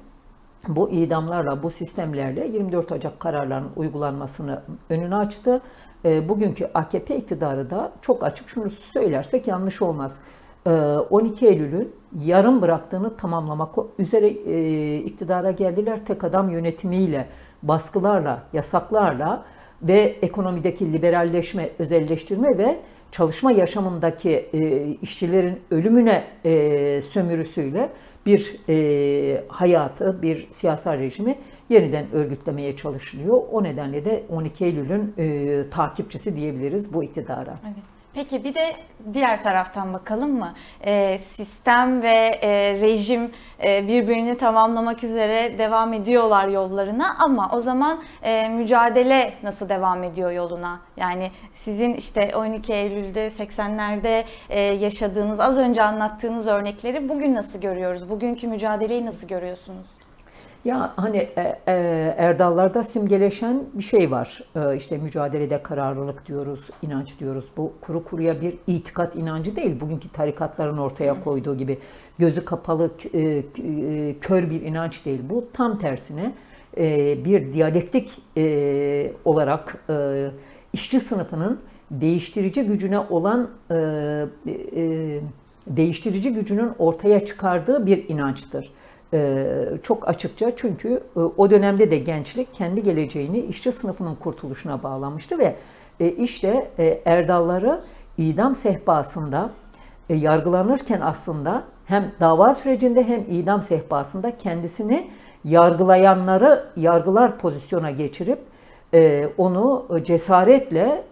bu 0.69 0.91
idamlarla, 0.91 1.63
bu 1.63 1.71
sistemlerle 1.71 2.47
24 2.47 2.93
Ocak 2.93 3.21
kararlarının 3.21 3.71
uygulanmasını 3.77 4.63
önünü 4.91 5.15
açtı. 5.15 5.61
E, 6.05 6.29
bugünkü 6.29 6.71
AKP 6.75 7.17
iktidarı 7.17 7.71
da 7.71 7.93
çok 8.03 8.25
açık 8.25 8.49
şunu 8.49 8.71
söylersek 8.71 9.47
yanlış 9.47 9.83
olmaz. 9.83 10.19
12 10.65 11.47
Eylül'ün 11.47 11.93
yarım 12.25 12.63
bıraktığını 12.63 13.17
tamamlamak 13.17 13.75
üzere 13.99 14.29
e, 14.29 14.97
iktidara 14.97 15.51
geldiler. 15.51 16.05
Tek 16.07 16.25
adam 16.25 16.51
yönetimiyle, 16.51 17.29
baskılarla, 17.63 18.43
yasaklarla 18.53 19.45
ve 19.83 20.17
ekonomideki 20.23 20.93
liberalleşme, 20.93 21.71
özelleştirme 21.79 22.59
ve 22.59 22.79
çalışma 23.13 23.53
yaşamındaki 23.53 24.31
e, 24.31 24.87
işçilerin 24.87 25.61
ölümüne 25.71 26.25
e, 26.45 27.03
sömürüsüyle 27.03 27.91
bir 28.27 28.57
e, 28.69 29.45
hayatı, 29.49 30.23
bir 30.23 30.47
siyasal 30.51 30.99
rejimi 30.99 31.39
yeniden 31.69 32.13
örgütlemeye 32.13 32.77
çalışılıyor. 32.77 33.43
O 33.53 33.63
nedenle 33.63 34.05
de 34.05 34.25
12 34.29 34.65
Eylül'ün 34.65 35.15
e, 35.19 35.65
takipçisi 35.71 36.37
diyebiliriz 36.37 36.93
bu 36.95 37.05
iktidara. 37.05 37.55
Evet. 37.65 38.02
Peki 38.15 38.45
bir 38.45 38.55
de 38.55 38.77
diğer 39.15 39.43
taraftan 39.43 39.95
bakalım 39.95 40.39
mı? 40.39 40.55
E, 40.85 41.19
sistem 41.19 42.03
ve 42.03 42.39
e, 42.43 42.81
rejim 42.81 43.31
e, 43.65 43.89
birbirini 43.89 44.39
tamamlamak 44.39 45.05
üzere 45.05 45.59
devam 45.59 45.93
ediyorlar 45.93 46.49
yollarına 46.49 47.17
ama 47.19 47.51
o 47.53 47.61
zaman 47.61 47.99
e, 48.23 48.49
mücadele 48.49 49.35
nasıl 49.43 49.69
devam 49.69 50.05
ediyor 50.05 50.31
yoluna? 50.31 50.81
Yani 50.97 51.31
sizin 51.53 51.95
işte 51.95 52.33
12 52.37 52.73
Eylül'de 52.73 53.27
80'lerde 53.27 54.25
e, 54.49 54.61
yaşadığınız 54.61 55.41
az 55.41 55.59
önce 55.59 55.83
anlattığınız 55.83 56.47
örnekleri 56.47 57.09
bugün 57.09 57.35
nasıl 57.35 57.61
görüyoruz? 57.61 58.11
Bugünkü 58.11 58.49
mücadeleyi 58.49 59.07
nasıl 59.07 59.29
görüyorsunuz? 59.29 60.02
Ya 60.65 60.93
hani 60.97 61.17
e, 61.17 61.59
e, 61.67 61.73
Erdallarda 62.19 62.85
simgeleşen 62.85 63.63
bir 63.75 63.83
şey 63.83 64.11
var. 64.11 64.45
E, 64.57 64.77
işte 64.77 64.99
mücadelede 64.99 65.63
kararlılık 65.63 66.27
diyoruz, 66.27 66.61
inanç 66.83 67.19
diyoruz. 67.19 67.45
Bu 67.57 67.73
kuru 67.81 68.05
kuruya 68.05 68.41
bir 68.41 68.55
itikat 68.67 69.17
inancı 69.17 69.57
değil. 69.57 69.81
Bugünkü 69.81 70.09
tarikatların 70.09 70.79
ortaya 70.79 71.25
koyduğu 71.25 71.57
gibi 71.57 71.79
gözü 72.19 72.45
kapalı, 72.45 72.91
e, 73.15 73.21
e, 73.21 73.45
kör 74.21 74.51
bir 74.51 74.63
inanç 74.63 75.05
değil. 75.05 75.21
Bu 75.31 75.49
tam 75.53 75.79
tersine 75.79 76.33
e, 76.77 77.17
bir 77.25 77.53
diyalektik 77.53 78.11
e, 78.37 79.13
olarak 79.25 79.85
e, 79.91 80.27
işçi 80.73 81.01
sınıfının 81.01 81.61
değiştirici 81.91 82.63
gücüne 82.63 82.99
olan 82.99 83.51
e, 83.71 83.75
e, 84.77 85.21
değiştirici 85.67 86.33
gücünün 86.33 86.71
ortaya 86.79 87.27
çıkardığı 87.27 87.87
bir 87.87 88.09
inançtır. 88.09 88.73
Ee, 89.15 89.69
çok 89.83 90.09
açıkça 90.09 90.57
çünkü 90.57 91.03
e, 91.17 91.21
o 91.21 91.51
dönemde 91.51 91.91
de 91.91 91.99
gençlik 91.99 92.55
kendi 92.55 92.83
geleceğini 92.83 93.39
işçi 93.39 93.73
sınıfının 93.73 94.15
kurtuluşuna 94.15 94.83
bağlamıştı 94.83 95.39
ve 95.39 95.57
e, 96.01 96.09
işte 96.09 96.71
e, 96.79 97.03
Erdalları 97.05 97.81
idam 98.19 98.55
sehpasında 98.55 99.51
yargılanırken 100.09 101.01
aslında 101.01 101.63
hem 101.85 102.13
dava 102.21 102.55
sürecinde 102.55 103.09
hem 103.09 103.21
idam 103.29 103.63
sehpasında 103.63 104.37
kendisini 104.39 105.11
yargılayanları 105.45 106.65
yargılar 106.77 107.39
pozisyona 107.39 107.91
geçirip 107.91 108.39
onu 109.39 109.87
cesaretle 110.05 111.05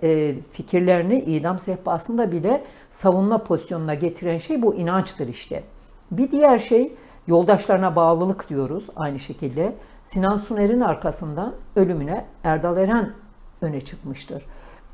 fikirlerini 0.50 1.18
idam 1.18 1.58
sehpasında 1.58 2.32
bile 2.32 2.62
savunma 2.90 3.38
pozisyonuna 3.38 3.94
getiren 3.94 4.38
şey 4.38 4.62
bu 4.62 4.74
inançtır 4.74 5.28
işte. 5.28 5.62
Bir 6.10 6.30
diğer 6.30 6.58
şey 6.58 6.92
Yoldaşlarına 7.30 7.96
bağlılık 7.96 8.48
diyoruz 8.48 8.86
aynı 8.96 9.18
şekilde. 9.18 9.74
Sinan 10.04 10.36
Suner'in 10.36 10.80
arkasından 10.80 11.54
ölümüne 11.76 12.24
Erdal 12.44 12.76
Eren 12.76 13.12
öne 13.60 13.80
çıkmıştır. 13.80 14.42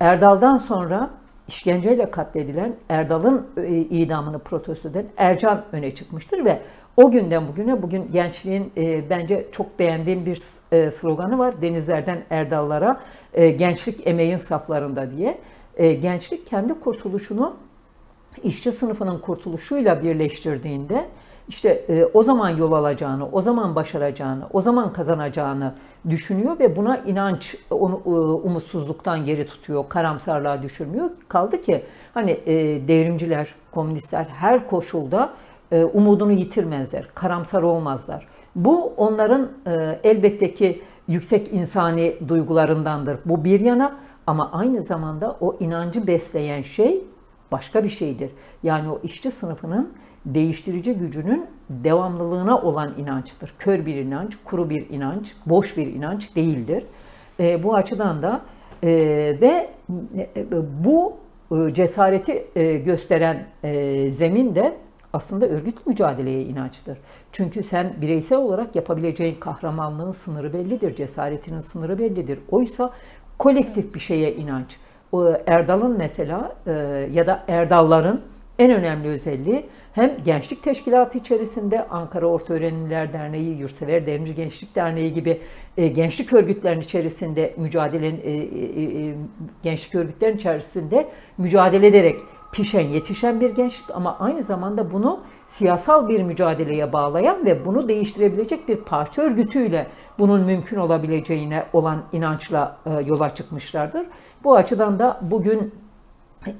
Erdal'dan 0.00 0.56
sonra 0.56 1.10
işkenceyle 1.48 2.10
katledilen 2.10 2.76
Erdal'ın 2.88 3.46
e, 3.56 3.76
idamını 3.76 4.38
protesto 4.38 4.88
eden 4.88 5.06
Ercan 5.16 5.64
öne 5.72 5.94
çıkmıştır 5.94 6.44
ve 6.44 6.62
o 6.96 7.10
günden 7.10 7.48
bugüne 7.48 7.82
bugün 7.82 8.12
gençliğin 8.12 8.72
e, 8.76 9.10
bence 9.10 9.46
çok 9.52 9.78
beğendiğim 9.78 10.26
bir 10.26 10.42
e, 10.72 10.90
sloganı 10.90 11.38
var. 11.38 11.62
Denizlerden 11.62 12.24
Erdallara 12.30 13.00
e, 13.34 13.50
gençlik 13.50 14.06
emeğin 14.06 14.36
saflarında 14.38 15.10
diye. 15.10 15.38
E, 15.76 15.92
gençlik 15.92 16.46
kendi 16.46 16.80
kurtuluşunu 16.80 17.56
işçi 18.42 18.72
sınıfının 18.72 19.18
kurtuluşuyla 19.18 20.02
birleştirdiğinde 20.02 21.06
işte 21.48 21.84
e, 21.88 22.04
o 22.14 22.22
zaman 22.22 22.48
yol 22.48 22.72
alacağını, 22.72 23.28
o 23.32 23.42
zaman 23.42 23.74
başaracağını, 23.74 24.44
o 24.52 24.62
zaman 24.62 24.92
kazanacağını 24.92 25.74
düşünüyor 26.10 26.58
ve 26.58 26.76
buna 26.76 26.96
inanç 26.96 27.56
onu 27.70 28.00
e, 28.06 28.08
umutsuzluktan 28.48 29.24
geri 29.24 29.46
tutuyor, 29.46 29.84
karamsarlığa 29.88 30.62
düşürmüyor. 30.62 31.10
Kaldı 31.28 31.60
ki 31.62 31.82
hani 32.14 32.30
e, 32.30 32.54
devrimciler, 32.88 33.54
komünistler 33.70 34.24
her 34.24 34.66
koşulda 34.66 35.30
e, 35.72 35.84
umudunu 35.84 36.32
yitirmezler, 36.32 37.08
karamsar 37.14 37.62
olmazlar. 37.62 38.26
Bu 38.56 38.92
onların 38.96 39.48
e, 39.66 40.00
elbette 40.04 40.54
ki 40.54 40.82
yüksek 41.08 41.52
insani 41.52 42.16
duygularındandır. 42.28 43.18
Bu 43.24 43.44
bir 43.44 43.60
yana 43.60 43.96
ama 44.26 44.52
aynı 44.52 44.82
zamanda 44.82 45.36
o 45.40 45.56
inancı 45.60 46.06
besleyen 46.06 46.62
şey 46.62 47.04
başka 47.52 47.84
bir 47.84 47.88
şeydir. 47.88 48.30
Yani 48.62 48.90
o 48.90 49.00
işçi 49.02 49.30
sınıfının 49.30 49.92
değiştirici 50.26 50.94
gücünün 50.94 51.46
devamlılığına 51.70 52.58
olan 52.58 52.94
inançtır. 52.98 53.54
Kör 53.58 53.86
bir 53.86 53.94
inanç, 53.94 54.36
kuru 54.44 54.70
bir 54.70 54.90
inanç, 54.90 55.32
boş 55.46 55.76
bir 55.76 55.86
inanç 55.86 56.36
değildir. 56.36 56.84
E, 57.40 57.62
bu 57.62 57.74
açıdan 57.74 58.22
da 58.22 58.40
e, 58.82 58.88
ve 59.40 59.70
e, 60.16 60.46
bu 60.84 61.16
e, 61.52 61.74
cesareti 61.74 62.46
e, 62.56 62.74
gösteren 62.74 63.46
e, 63.62 64.10
zemin 64.10 64.54
de 64.54 64.76
aslında 65.12 65.46
örgütlü 65.46 65.82
mücadeleye 65.90 66.42
inançtır. 66.42 66.98
Çünkü 67.32 67.62
sen 67.62 67.94
bireysel 68.00 68.38
olarak 68.38 68.76
yapabileceğin 68.76 69.40
kahramanlığın 69.40 70.12
sınırı 70.12 70.52
bellidir, 70.52 70.96
cesaretinin 70.96 71.60
sınırı 71.60 71.98
bellidir. 71.98 72.38
Oysa 72.50 72.90
kolektif 73.38 73.94
bir 73.94 74.00
şeye 74.00 74.34
inanç. 74.34 74.76
Erdal'ın 75.46 75.98
mesela 75.98 76.56
e, 76.66 76.72
ya 77.12 77.26
da 77.26 77.44
Erdalların 77.48 78.20
en 78.58 78.70
önemli 78.70 79.08
özelliği 79.08 79.66
hem 79.92 80.16
gençlik 80.24 80.62
teşkilatı 80.62 81.18
içerisinde 81.18 81.88
Ankara 81.88 82.26
Orta 82.26 82.54
Öğrenimler 82.54 83.12
Derneği, 83.12 83.58
Yurtsever 83.58 84.06
Devrimci 84.06 84.34
Gençlik 84.34 84.74
Derneği 84.74 85.12
gibi 85.12 85.40
e, 85.76 85.88
gençlik 85.88 86.32
örgütlerinin 86.32 86.82
içerisinde 86.82 87.54
mücadele 87.56 88.08
e, 88.08 88.32
e, 88.32 89.08
e, 89.08 89.14
gençlik 89.62 89.94
örgütlerinin 89.94 90.36
içerisinde 90.36 91.08
mücadele 91.38 91.86
ederek 91.86 92.16
pişen, 92.52 92.88
yetişen 92.88 93.40
bir 93.40 93.50
gençlik 93.50 93.90
ama 93.94 94.18
aynı 94.18 94.42
zamanda 94.42 94.92
bunu 94.92 95.20
siyasal 95.46 96.08
bir 96.08 96.22
mücadeleye 96.22 96.92
bağlayan 96.92 97.46
ve 97.46 97.64
bunu 97.66 97.88
değiştirebilecek 97.88 98.68
bir 98.68 98.76
parti 98.76 99.20
örgütüyle 99.20 99.86
bunun 100.18 100.44
mümkün 100.44 100.76
olabileceğine 100.76 101.66
olan 101.72 102.02
inançla 102.12 102.78
e, 102.86 102.90
yola 102.90 103.34
çıkmışlardır. 103.34 104.06
Bu 104.44 104.56
açıdan 104.56 104.98
da 104.98 105.20
bugün 105.22 105.74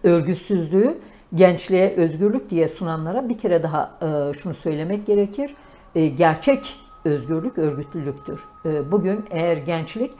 örgütsüzlüğü 0.05 0.99
gençliğe 1.35 1.95
özgürlük 1.97 2.51
diye 2.51 2.69
sunanlara 2.69 3.29
bir 3.29 3.39
kere 3.39 3.63
daha 3.63 3.99
e, 4.03 4.39
şunu 4.39 4.55
söylemek 4.55 5.07
gerekir. 5.07 5.55
E, 5.95 6.07
gerçek 6.07 6.77
özgürlük 7.05 7.59
örgütlülüktür. 7.59 8.45
E, 8.65 8.93
bugün 8.93 9.25
eğer 9.31 9.57
gençlik 9.57 10.13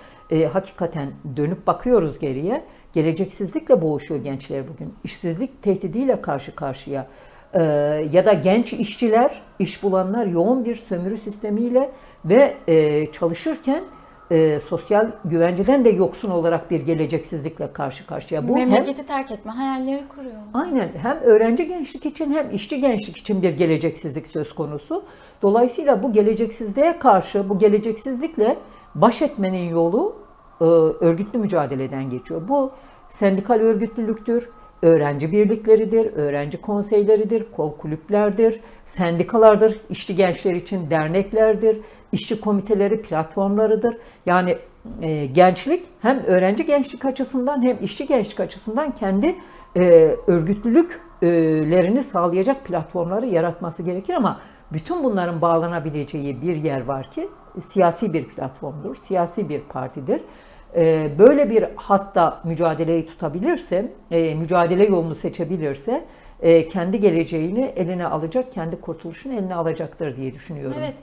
hakikaten 0.53 1.09
dönüp 1.37 1.67
bakıyoruz 1.67 2.19
geriye, 2.19 2.65
geleceksizlikle 2.93 3.83
boğuşuyor 3.83 4.25
gençler 4.25 4.65
bugün. 4.69 4.95
İşsizlik 5.05 5.63
tehdidiyle 5.63 6.21
karşı 6.21 6.55
karşıya. 6.55 7.07
Ya 8.13 8.25
da 8.25 8.33
genç 8.33 8.73
işçiler, 8.73 9.43
iş 9.59 9.83
bulanlar 9.83 10.27
yoğun 10.27 10.65
bir 10.65 10.75
sömürü 10.75 11.19
sistemiyle 11.19 11.91
ve 12.25 12.57
çalışırken 13.13 13.85
e, 14.31 14.61
sosyal 14.61 15.11
güvenceden 15.25 15.85
de 15.85 15.89
yoksun 15.89 16.31
olarak 16.31 16.71
bir 16.71 16.81
geleceksizlikle 16.81 17.73
karşı 17.73 18.07
karşıya. 18.07 18.49
Bu 18.49 18.55
Memleketi 18.55 18.99
hem, 18.99 19.07
terk 19.07 19.31
etme 19.31 19.53
hayalleri 19.53 20.09
kuruyor. 20.09 20.35
Aynen 20.55 20.91
hem 21.03 21.17
öğrenci 21.17 21.67
gençlik 21.67 22.07
için 22.07 22.33
hem 22.33 22.51
işçi 22.51 22.81
gençlik 22.81 23.17
için 23.17 23.43
bir 23.43 23.51
geleceksizlik 23.51 24.27
söz 24.27 24.55
konusu. 24.55 25.05
Dolayısıyla 25.43 26.03
bu 26.03 26.13
geleceksizliğe 26.13 26.99
karşı 26.99 27.49
bu 27.49 27.59
geleceksizlikle 27.59 28.57
baş 28.95 29.23
etmenin 29.23 29.71
yolu 29.71 30.17
e, 30.61 30.65
örgütlü 31.05 31.39
mücadeleden 31.39 32.11
geçiyor. 32.11 32.49
Bu 32.49 32.71
sendikal 33.09 33.55
örgütlülüktür, 33.55 34.49
öğrenci 34.83 35.33
birlikleridir, 35.33 36.13
öğrenci 36.13 36.61
konseyleridir, 36.61 37.47
kol 37.57 37.77
kulüplerdir, 37.77 38.61
sendikalardır, 38.87 39.81
işçi 39.91 40.17
gençler 40.17 40.55
için 40.55 40.91
derneklerdir, 40.91 41.81
işçi 42.13 42.41
komiteleri, 42.41 43.03
platformlarıdır. 43.03 43.97
Yani 44.27 44.59
e, 45.03 45.27
gençlik 45.27 45.85
hem 46.03 46.19
öğrenci 46.25 46.67
gençlik 46.67 47.05
açısından 47.05 47.63
hem 47.63 47.79
işçi 47.83 48.07
gençlik 48.07 48.41
açısından 48.41 48.95
kendi 48.95 49.37
e, 49.77 49.83
örgütlülüklerini 50.27 52.03
sağlayacak 52.03 52.65
platformları 52.65 53.27
yaratması 53.27 53.83
gerekir 53.83 54.15
ama 54.15 54.41
bütün 54.73 55.05
bunların 55.05 55.41
bağlanabileceği 55.41 56.43
bir 56.43 56.57
yer 56.57 56.85
var 56.85 57.11
ki 57.11 57.29
siyasi 57.61 58.13
bir 58.13 58.29
platformdur, 58.29 58.95
siyasi 58.95 59.49
bir 59.49 59.61
partidir. 59.61 60.21
Ee, 60.77 61.11
böyle 61.19 61.51
bir 61.51 61.65
hatta 61.77 62.41
mücadeleyi 62.45 63.07
tutabilirse, 63.07 63.93
e, 64.11 64.35
mücadele 64.35 64.87
yolunu 64.87 65.15
seçebilirse 65.15 66.05
e, 66.41 66.69
kendi 66.69 67.01
geleceğini 67.01 67.65
eline 67.77 68.07
alacak, 68.07 68.53
kendi 68.53 68.81
kurtuluşunu 68.81 69.35
eline 69.35 69.55
alacaktır 69.55 70.17
diye 70.17 70.35
düşünüyorum. 70.35 70.77
Evet. 70.79 70.95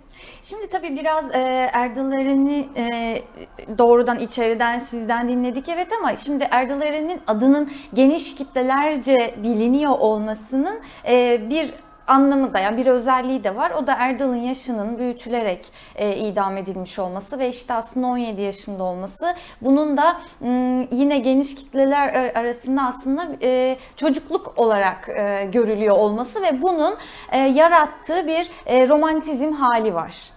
Şimdi 0.44 0.68
tabii 0.68 0.96
biraz 0.96 1.36
e, 1.36 1.70
Erdal 1.74 2.14
Eren'i 2.14 2.68
e, 2.78 3.18
doğrudan 3.78 4.20
içeriden 4.20 4.80
sizden 4.80 5.30
dinledik 5.30 5.70
evet 5.70 5.88
ama 6.00 6.16
şimdi 6.16 6.48
Erdal 6.52 6.82
Eren'in 6.82 7.22
adının 7.28 7.72
geniş 7.94 8.36
kitlelerce 8.36 9.36
biliniyor 9.44 9.92
olmasının 10.00 10.80
e, 11.08 11.50
bir 11.50 11.74
anlamı 12.08 12.54
da 12.54 12.60
yani 12.60 12.78
bir 12.78 12.86
özelliği 12.86 13.44
de 13.44 13.56
var. 13.56 13.72
O 13.72 13.88
da 13.88 13.94
Erdal'ın 13.94 14.36
yaşının 14.36 14.98
büyütülerek 14.98 15.66
e, 15.96 16.16
idam 16.18 16.58
edilmiş 16.58 17.00
olması 17.00 17.40
ve 17.40 17.50
işte 17.50 17.74
aslında 17.74 18.08
17 18.08 18.42
yaşında 18.42 18.84
olması. 18.84 19.34
Bunun 19.62 19.98
da 19.98 20.18
yine 20.92 21.20
geniş 21.20 21.56
kitleler 21.56 22.32
arasında 22.36 22.82
aslında 22.82 23.28
e, 23.42 23.78
çocukluk 23.96 24.54
olarak 24.56 25.10
e, 25.10 25.50
görülüyor 25.52 25.98
olması 25.98 26.42
ve 26.42 26.62
bunun 26.62 26.96
e, 27.32 27.38
yarattığı 27.38 28.28
bir 28.28 28.50
e, 28.66 28.88
romantizm 28.88 29.52
hali 29.52 29.94
var. 29.94 30.33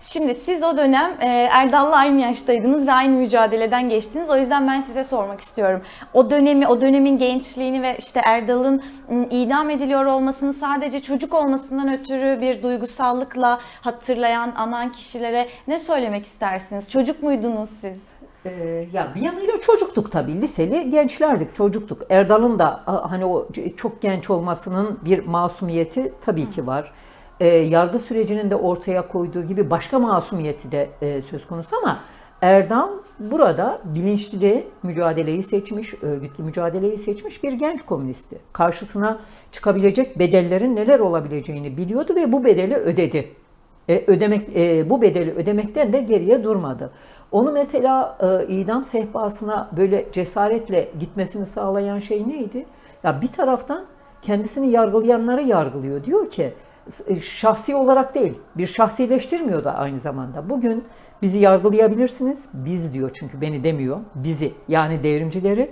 Şimdi 0.00 0.34
siz 0.34 0.62
o 0.62 0.76
dönem 0.76 1.10
e, 1.20 1.26
Erdal'la 1.52 1.96
aynı 1.96 2.20
yaştaydınız 2.20 2.86
ve 2.86 2.92
aynı 2.92 3.16
mücadeleden 3.16 3.88
geçtiniz. 3.88 4.30
O 4.30 4.36
yüzden 4.36 4.68
ben 4.68 4.80
size 4.80 5.04
sormak 5.04 5.40
istiyorum. 5.40 5.82
O 6.14 6.30
dönemi, 6.30 6.66
o 6.66 6.80
dönemin 6.80 7.18
gençliğini 7.18 7.82
ve 7.82 7.96
işte 7.98 8.20
Erdal'ın 8.24 8.82
idam 9.30 9.70
ediliyor 9.70 10.04
olmasını 10.04 10.54
sadece 10.54 11.00
çocuk 11.00 11.34
olmasından 11.34 11.92
ötürü 11.94 12.40
bir 12.40 12.62
duygusallıkla 12.62 13.60
hatırlayan, 13.80 14.52
anan 14.56 14.92
kişilere 14.92 15.48
ne 15.68 15.78
söylemek 15.78 16.26
istersiniz? 16.26 16.90
Çocuk 16.90 17.22
muydunuz 17.22 17.68
siz? 17.80 17.98
Ee, 18.44 18.86
ya 18.92 19.08
bir 19.14 19.20
yanıyla 19.20 19.60
çocuktuk 19.60 20.12
tabii. 20.12 20.40
Liseli 20.40 20.90
gençlerdik, 20.90 21.54
çocuktuk. 21.54 22.02
Erdal'ın 22.10 22.58
da 22.58 22.82
hani 22.86 23.24
o 23.24 23.48
çok 23.76 24.02
genç 24.02 24.30
olmasının 24.30 24.98
bir 25.04 25.26
masumiyeti 25.26 26.12
tabii 26.20 26.50
ki 26.50 26.66
var 26.66 26.92
e, 27.40 27.46
yargı 27.48 27.98
sürecinin 27.98 28.50
de 28.50 28.56
ortaya 28.56 29.08
koyduğu 29.08 29.42
gibi 29.42 29.70
başka 29.70 29.98
masumiyeti 29.98 30.72
de 30.72 30.88
e, 31.02 31.22
söz 31.22 31.46
konusu 31.46 31.76
ama 31.76 32.00
Erdal 32.42 32.88
burada 33.18 33.80
bilinçli 33.84 34.66
mücadeleyi 34.82 35.42
seçmiş, 35.42 35.94
örgütlü 36.02 36.44
mücadeleyi 36.44 36.98
seçmiş 36.98 37.42
bir 37.42 37.52
genç 37.52 37.82
komünisti. 37.82 38.38
Karşısına 38.52 39.18
çıkabilecek 39.52 40.18
bedellerin 40.18 40.76
neler 40.76 40.98
olabileceğini 40.98 41.76
biliyordu 41.76 42.14
ve 42.14 42.32
bu 42.32 42.44
bedeli 42.44 42.74
ödedi. 42.74 43.28
E, 43.88 44.04
ödemek 44.06 44.56
e, 44.56 44.90
bu 44.90 45.02
bedeli 45.02 45.32
ödemekten 45.32 45.92
de 45.92 46.00
geriye 46.00 46.44
durmadı. 46.44 46.90
Onu 47.32 47.52
mesela 47.52 48.18
e, 48.20 48.52
idam 48.54 48.84
sehpasına 48.84 49.70
böyle 49.76 50.06
cesaretle 50.12 50.88
gitmesini 51.00 51.46
sağlayan 51.46 51.98
şey 51.98 52.28
neydi? 52.28 52.66
Ya 53.04 53.20
bir 53.22 53.28
taraftan 53.28 53.84
kendisini 54.22 54.70
yargılayanları 54.70 55.42
yargılıyor. 55.42 56.04
Diyor 56.04 56.30
ki 56.30 56.52
şahsi 57.22 57.74
olarak 57.76 58.14
değil, 58.14 58.34
bir 58.56 58.66
şahsileştirmiyor 58.66 59.64
da 59.64 59.74
aynı 59.74 59.98
zamanda. 59.98 60.50
Bugün 60.50 60.84
bizi 61.22 61.38
yargılayabilirsiniz, 61.38 62.44
biz 62.52 62.92
diyor 62.92 63.10
çünkü 63.18 63.40
beni 63.40 63.64
demiyor, 63.64 63.98
bizi 64.14 64.52
yani 64.68 65.02
devrimcileri 65.02 65.70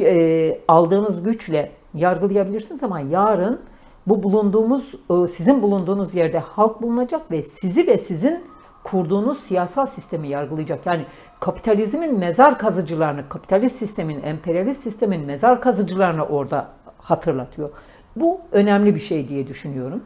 e, 0.00 0.58
aldığınız 0.68 1.22
güçle 1.22 1.72
yargılayabilirsiniz 1.94 2.82
ama 2.82 3.00
yarın 3.00 3.60
bu 4.06 4.22
bulunduğumuz, 4.22 4.94
e, 5.10 5.28
sizin 5.28 5.62
bulunduğunuz 5.62 6.14
yerde 6.14 6.38
halk 6.38 6.82
bulunacak 6.82 7.30
ve 7.30 7.42
sizi 7.42 7.86
ve 7.86 7.98
sizin 7.98 8.44
kurduğunuz 8.84 9.38
siyasal 9.38 9.86
sistemi 9.86 10.28
yargılayacak. 10.28 10.86
Yani 10.86 11.04
kapitalizmin 11.40 12.18
mezar 12.18 12.58
kazıcılarını, 12.58 13.28
kapitalist 13.28 13.76
sistemin, 13.76 14.22
emperyalist 14.22 14.80
sistemin 14.80 15.26
mezar 15.26 15.60
kazıcılarını 15.60 16.26
orada 16.26 16.68
hatırlatıyor. 16.98 17.70
Bu 18.16 18.40
önemli 18.52 18.94
bir 18.94 19.00
şey 19.00 19.28
diye 19.28 19.46
düşünüyorum. 19.46 20.02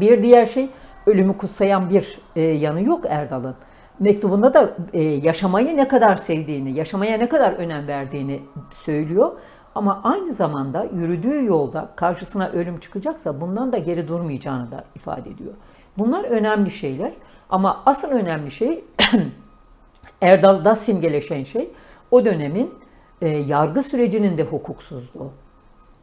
Bir 0.00 0.22
diğer 0.22 0.46
şey 0.46 0.70
ölümü 1.06 1.36
kutsayan 1.36 1.90
bir 1.90 2.18
e, 2.36 2.40
yanı 2.40 2.82
yok 2.82 3.04
Erdal'ın. 3.08 3.54
Mektubunda 4.00 4.54
da 4.54 4.76
e, 4.92 5.02
yaşamayı 5.02 5.76
ne 5.76 5.88
kadar 5.88 6.16
sevdiğini, 6.16 6.72
yaşamaya 6.72 7.18
ne 7.18 7.28
kadar 7.28 7.52
önem 7.52 7.86
verdiğini 7.86 8.42
söylüyor. 8.72 9.32
Ama 9.74 10.00
aynı 10.04 10.32
zamanda 10.32 10.86
yürüdüğü 10.92 11.44
yolda 11.44 11.90
karşısına 11.96 12.48
ölüm 12.48 12.80
çıkacaksa 12.80 13.40
bundan 13.40 13.72
da 13.72 13.78
geri 13.78 14.08
durmayacağını 14.08 14.70
da 14.70 14.84
ifade 14.94 15.30
ediyor. 15.30 15.52
Bunlar 15.98 16.24
önemli 16.24 16.70
şeyler 16.70 17.12
ama 17.50 17.82
asıl 17.86 18.08
önemli 18.08 18.50
şey 18.50 18.84
Erdal'da 20.22 20.76
simgeleşen 20.76 21.44
şey 21.44 21.70
o 22.10 22.24
dönemin 22.24 22.74
e, 23.20 23.28
yargı 23.28 23.82
sürecinin 23.82 24.38
de 24.38 24.42
hukuksuzluğu. 24.42 25.30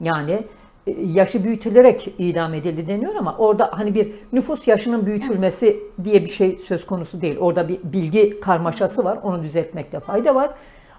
Yani 0.02 0.44
yaşı 0.88 1.44
büyütülerek 1.44 2.16
idam 2.18 2.54
edildi 2.54 2.88
deniyor 2.88 3.16
ama 3.16 3.36
orada 3.38 3.70
hani 3.74 3.96
bir 3.96 4.14
nüfus 4.34 4.68
yaşının 4.68 5.06
büyütülmesi 5.06 5.84
diye 6.04 6.24
bir 6.26 6.30
şey 6.30 6.58
söz 6.58 6.86
konusu 6.86 7.22
değil. 7.22 7.38
Orada 7.40 7.68
bir 7.68 7.80
bilgi 7.84 8.40
karmaşası 8.40 9.04
var. 9.04 9.20
Onu 9.24 9.44
düzeltmekte 9.44 10.00
fayda 10.00 10.36
var. 10.36 10.50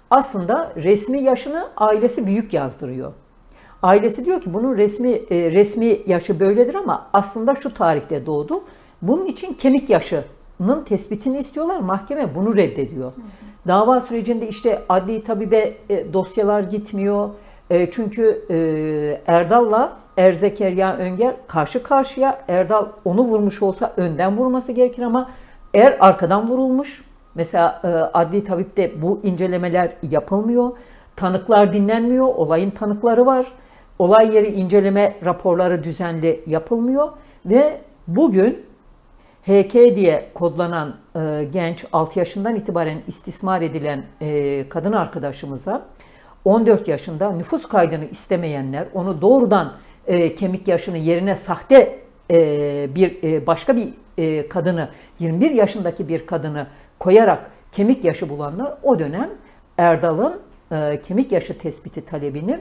Aslında 0.09 0.73
resmi 0.75 1.23
yaşını 1.23 1.69
ailesi 1.77 2.25
büyük 2.25 2.53
yazdırıyor. 2.53 3.13
Ailesi 3.81 4.25
diyor 4.25 4.41
ki 4.41 4.53
bunun 4.53 4.77
resmi 4.77 5.09
e, 5.09 5.51
resmi 5.51 5.99
yaşı 6.07 6.39
böyledir 6.39 6.75
ama 6.75 7.07
aslında 7.13 7.55
şu 7.55 7.73
tarihte 7.73 8.25
doğdu. 8.25 8.63
Bunun 9.01 9.25
için 9.25 9.53
kemik 9.53 9.89
yaşının 9.89 10.83
tespitini 10.85 11.37
istiyorlar. 11.37 11.79
Mahkeme 11.79 12.35
bunu 12.35 12.57
reddediyor. 12.57 13.11
Dava 13.67 14.01
sürecinde 14.01 14.47
işte 14.47 14.81
adli 14.89 15.23
tabibe 15.23 15.77
e, 15.89 16.13
dosyalar 16.13 16.63
gitmiyor 16.63 17.29
e, 17.73 17.91
çünkü 17.91 18.45
e, 18.49 18.55
Erdal'la 19.33 19.97
Erzekeriya 20.17 20.95
Önger 20.95 21.35
karşı 21.47 21.83
karşıya. 21.83 22.41
Erdal 22.47 22.87
onu 23.05 23.21
vurmuş 23.21 23.61
olsa 23.61 23.93
önden 23.97 24.37
vurması 24.37 24.71
gerekir 24.71 25.03
ama 25.03 25.29
eğer 25.73 25.97
arkadan 25.99 26.47
vurulmuş, 26.47 27.03
mesela 27.35 27.81
e, 27.83 27.87
adli 27.87 28.43
tabipte 28.43 29.01
bu 29.01 29.19
incelemeler 29.23 29.93
yapılmıyor. 30.11 30.71
Tanıklar 31.15 31.73
dinlenmiyor, 31.73 32.25
olayın 32.25 32.69
tanıkları 32.69 33.25
var. 33.25 33.47
Olay 33.99 34.35
yeri 34.35 34.47
inceleme 34.47 35.15
raporları 35.25 35.83
düzenli 35.83 36.43
yapılmıyor 36.47 37.09
ve 37.45 37.81
bugün 38.07 38.65
HK 39.43 39.73
diye 39.73 40.29
kodlanan 40.33 40.95
e, 41.15 41.43
genç 41.53 41.85
6 41.93 42.19
yaşından 42.19 42.55
itibaren 42.55 42.97
istismar 43.07 43.61
edilen 43.61 44.03
e, 44.21 44.69
kadın 44.69 44.91
arkadaşımıza 44.91 45.85
14 46.45 46.87
yaşında 46.87 47.31
nüfus 47.31 47.67
kaydını 47.67 48.05
istemeyenler, 48.05 48.85
onu 48.93 49.21
doğrudan 49.21 49.73
e, 50.07 50.35
kemik 50.35 50.67
yaşını 50.67 50.97
yerine 50.97 51.35
sahte 51.35 51.99
e, 52.31 52.95
bir 52.95 53.23
e, 53.23 53.47
başka 53.47 53.75
bir 53.75 53.89
e, 54.17 54.49
kadını, 54.49 54.89
21 55.19 55.51
yaşındaki 55.51 56.07
bir 56.07 56.25
kadını 56.25 56.67
koyarak 56.99 57.51
kemik 57.71 58.03
yaşı 58.03 58.29
bulanlar 58.29 58.77
o 58.83 58.99
dönem 58.99 59.29
Erdal'ın 59.77 60.41
e, 60.71 61.01
kemik 61.01 61.31
yaşı 61.31 61.57
tespiti 61.57 62.05
talebini 62.05 62.59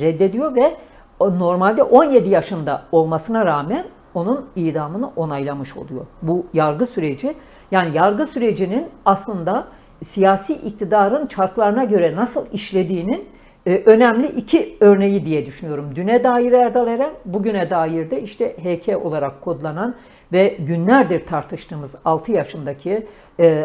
reddediyor 0.00 0.56
ve 0.56 0.76
normalde 1.20 1.82
17 1.82 2.28
yaşında 2.28 2.82
olmasına 2.92 3.46
rağmen 3.46 3.84
onun 4.14 4.48
idamını 4.56 5.10
onaylamış 5.16 5.76
oluyor. 5.76 6.06
Bu 6.22 6.46
yargı 6.52 6.86
süreci 6.86 7.34
yani 7.70 7.96
yargı 7.96 8.26
sürecinin 8.26 8.88
aslında 9.04 9.68
siyasi 10.02 10.52
iktidarın 10.52 11.26
çarklarına 11.26 11.84
göre 11.84 12.16
nasıl 12.16 12.46
işlediğinin 12.52 13.28
e, 13.66 13.82
önemli 13.86 14.26
iki 14.26 14.76
örneği 14.80 15.24
diye 15.24 15.46
düşünüyorum. 15.46 15.96
Düne 15.96 16.24
dair 16.24 16.52
Erdal 16.52 16.88
Eren, 16.88 17.12
bugüne 17.24 17.70
dair 17.70 18.10
de 18.10 18.22
işte 18.22 18.56
HK 18.56 19.04
olarak 19.04 19.40
kodlanan 19.40 19.94
ve 20.32 20.56
günlerdir 20.58 21.26
tartıştığımız 21.26 21.94
6 22.04 22.32
yaşındaki 22.32 23.06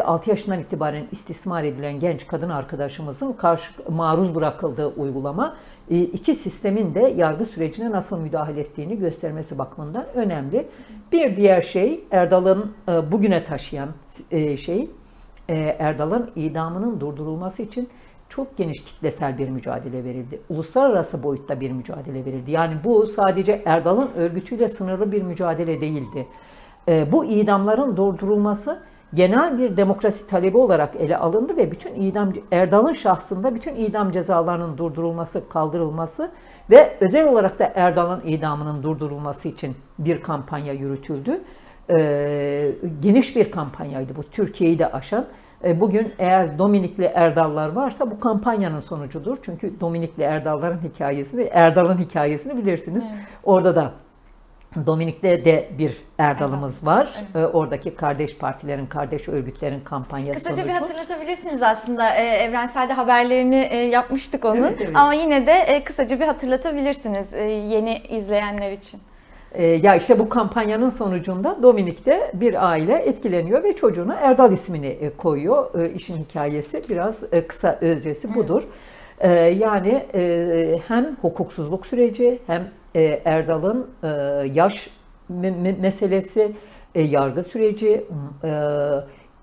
6 0.04 0.30
yaşından 0.30 0.60
itibaren 0.60 1.04
istismar 1.12 1.64
edilen 1.64 2.00
genç 2.00 2.26
kadın 2.26 2.50
arkadaşımızın 2.50 3.32
karşı 3.32 3.72
maruz 3.88 4.34
bırakıldığı 4.34 4.86
uygulama 4.86 5.56
iki 5.88 6.34
sistemin 6.34 6.94
de 6.94 7.14
yargı 7.16 7.46
sürecine 7.46 7.90
nasıl 7.90 8.18
müdahale 8.18 8.60
ettiğini 8.60 8.98
göstermesi 8.98 9.58
bakımından 9.58 10.06
önemli. 10.14 10.66
Bir 11.12 11.36
diğer 11.36 11.60
şey 11.60 12.04
Erdal'ın 12.10 12.72
bugüne 13.12 13.44
taşıyan 13.44 13.88
şey 14.56 14.90
Erdal'ın 15.52 16.30
idamının 16.36 17.00
durdurulması 17.00 17.62
için 17.62 17.88
çok 18.28 18.56
geniş 18.56 18.84
kitlesel 18.84 19.38
bir 19.38 19.48
mücadele 19.48 20.04
verildi. 20.04 20.40
Uluslararası 20.48 21.22
boyutta 21.22 21.60
bir 21.60 21.70
mücadele 21.70 22.24
verildi. 22.24 22.50
Yani 22.50 22.74
bu 22.84 23.06
sadece 23.06 23.62
Erdal'ın 23.66 24.10
örgütüyle 24.16 24.68
sınırlı 24.68 25.12
bir 25.12 25.22
mücadele 25.22 25.80
değildi. 25.80 26.26
E, 26.88 27.12
bu 27.12 27.24
idamların 27.24 27.96
durdurulması 27.96 28.82
genel 29.14 29.58
bir 29.58 29.76
demokrasi 29.76 30.26
talebi 30.26 30.58
olarak 30.58 30.96
ele 30.96 31.16
alındı 31.16 31.56
ve 31.56 31.70
bütün 31.70 31.94
idam 31.94 32.32
Erdal'ın 32.52 32.92
şahsında 32.92 33.54
bütün 33.54 33.74
idam 33.74 34.10
cezalarının 34.10 34.78
durdurulması, 34.78 35.48
kaldırılması 35.48 36.30
ve 36.70 36.96
özel 37.00 37.28
olarak 37.28 37.58
da 37.58 37.72
Erdal'ın 37.74 38.22
idamının 38.24 38.82
durdurulması 38.82 39.48
için 39.48 39.76
bir 39.98 40.22
kampanya 40.22 40.72
yürütüldü. 40.72 41.40
Ee, 41.90 42.70
geniş 43.02 43.36
bir 43.36 43.50
kampanyaydı 43.50 44.16
bu 44.16 44.22
Türkiye'yi 44.22 44.78
de 44.78 44.92
aşan. 44.92 45.26
Ee, 45.64 45.80
bugün 45.80 46.14
eğer 46.18 46.58
Dominikli 46.58 47.04
Erdallar 47.04 47.68
varsa 47.68 48.10
bu 48.10 48.20
kampanyanın 48.20 48.80
sonucudur. 48.80 49.36
Çünkü 49.42 49.80
Dominikli 49.80 50.22
Erdalların 50.22 50.80
hikayesini, 50.82 51.42
Erdal'ın 51.52 51.98
hikayesini 51.98 52.56
bilirsiniz. 52.56 53.04
Evet. 53.10 53.24
Orada 53.44 53.76
da 53.76 53.92
Dominik'te 54.86 55.44
de 55.44 55.68
bir 55.78 55.96
Erdal'ımız 56.18 56.86
var. 56.86 57.10
Evet. 57.18 57.36
Ee, 57.36 57.46
oradaki 57.46 57.94
kardeş 57.94 58.36
partilerin, 58.36 58.86
kardeş 58.86 59.28
örgütlerin 59.28 59.80
kampanyası 59.80 60.38
Kısaca 60.38 60.62
sonucu. 60.62 60.68
bir 60.68 60.80
hatırlatabilirsiniz 60.80 61.62
aslında. 61.62 62.16
Ee, 62.16 62.22
Evrensel'de 62.22 62.92
haberlerini 62.92 63.68
e, 63.70 63.76
yapmıştık 63.76 64.44
onu. 64.44 64.56
Evet, 64.56 64.78
evet. 64.80 64.96
Ama 64.96 65.14
yine 65.14 65.46
de 65.46 65.52
e, 65.52 65.84
kısaca 65.84 66.20
bir 66.20 66.24
hatırlatabilirsiniz 66.24 67.34
e, 67.34 67.42
yeni 67.42 67.98
izleyenler 67.98 68.72
için. 68.72 69.00
Ee, 69.54 69.66
ya 69.66 69.96
işte 69.96 70.18
bu 70.18 70.28
kampanyanın 70.28 70.90
sonucunda 70.90 71.62
Dominik'te 71.62 72.32
bir 72.34 72.70
aile 72.70 72.94
etkileniyor 72.94 73.62
ve 73.62 73.76
çocuğuna 73.76 74.14
Erdal 74.14 74.52
ismini 74.52 75.10
koyuyor. 75.16 75.80
Ee, 75.80 75.90
işin 75.90 76.16
hikayesi 76.16 76.82
biraz 76.88 77.22
kısa 77.48 77.78
özcesi 77.80 78.34
budur. 78.34 78.62
Evet. 79.20 79.60
Yani 79.60 80.04
hem 80.88 81.16
hukuksuzluk 81.22 81.86
süreci 81.86 82.38
hem 82.46 82.70
e, 82.94 83.20
Erdal'ın 83.24 83.86
e, 84.02 84.08
yaş 84.54 84.90
meselesi, 85.80 86.52
e, 86.94 87.02
yargı 87.02 87.44
süreci, 87.44 88.04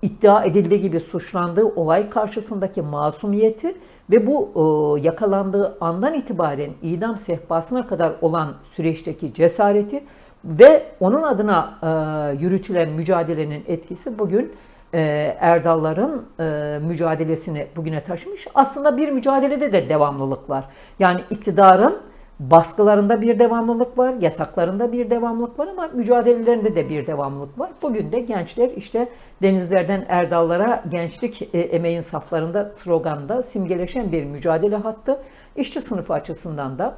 iddia 0.02 0.44
edildiği 0.44 0.80
gibi 0.80 1.00
suçlandığı 1.00 1.64
olay 1.64 2.10
karşısındaki 2.10 2.82
masumiyeti 2.82 3.74
ve 4.12 4.26
bu 4.26 4.98
yakalandığı 5.02 5.76
andan 5.80 6.14
itibaren 6.14 6.70
idam 6.82 7.18
sehpasına 7.18 7.86
kadar 7.86 8.12
olan 8.20 8.54
süreçteki 8.72 9.34
cesareti 9.34 10.04
ve 10.44 10.82
onun 11.00 11.22
adına 11.22 11.78
yürütülen 12.40 12.88
mücadelenin 12.88 13.64
etkisi 13.66 14.18
bugün 14.18 14.52
Erdalların 15.40 16.22
mücadelesini 16.82 17.66
bugüne 17.76 18.00
taşımış. 18.00 18.46
Aslında 18.54 18.96
bir 18.96 19.08
mücadelede 19.08 19.72
de 19.72 19.88
devamlılık 19.88 20.50
var. 20.50 20.64
Yani 20.98 21.20
iktidarın 21.30 21.98
baskılarında 22.50 23.22
bir 23.22 23.38
devamlılık 23.38 23.98
var, 23.98 24.14
yasaklarında 24.20 24.92
bir 24.92 25.10
devamlılık 25.10 25.58
var 25.58 25.66
ama 25.66 25.88
mücadelelerinde 25.94 26.74
de 26.76 26.88
bir 26.88 27.06
devamlılık 27.06 27.58
var. 27.58 27.70
Bugün 27.82 28.12
de 28.12 28.20
gençler 28.20 28.70
işte 28.76 29.08
denizlerden 29.42 30.06
erdallara 30.08 30.84
gençlik 30.88 31.54
e, 31.54 31.58
emeğin 31.58 32.00
saflarında 32.00 32.72
sloganda 32.74 33.42
simgeleşen 33.42 34.12
bir 34.12 34.24
mücadele 34.24 34.76
hattı. 34.76 35.22
İşçi 35.56 35.80
sınıfı 35.80 36.12
açısından 36.12 36.78
da 36.78 36.94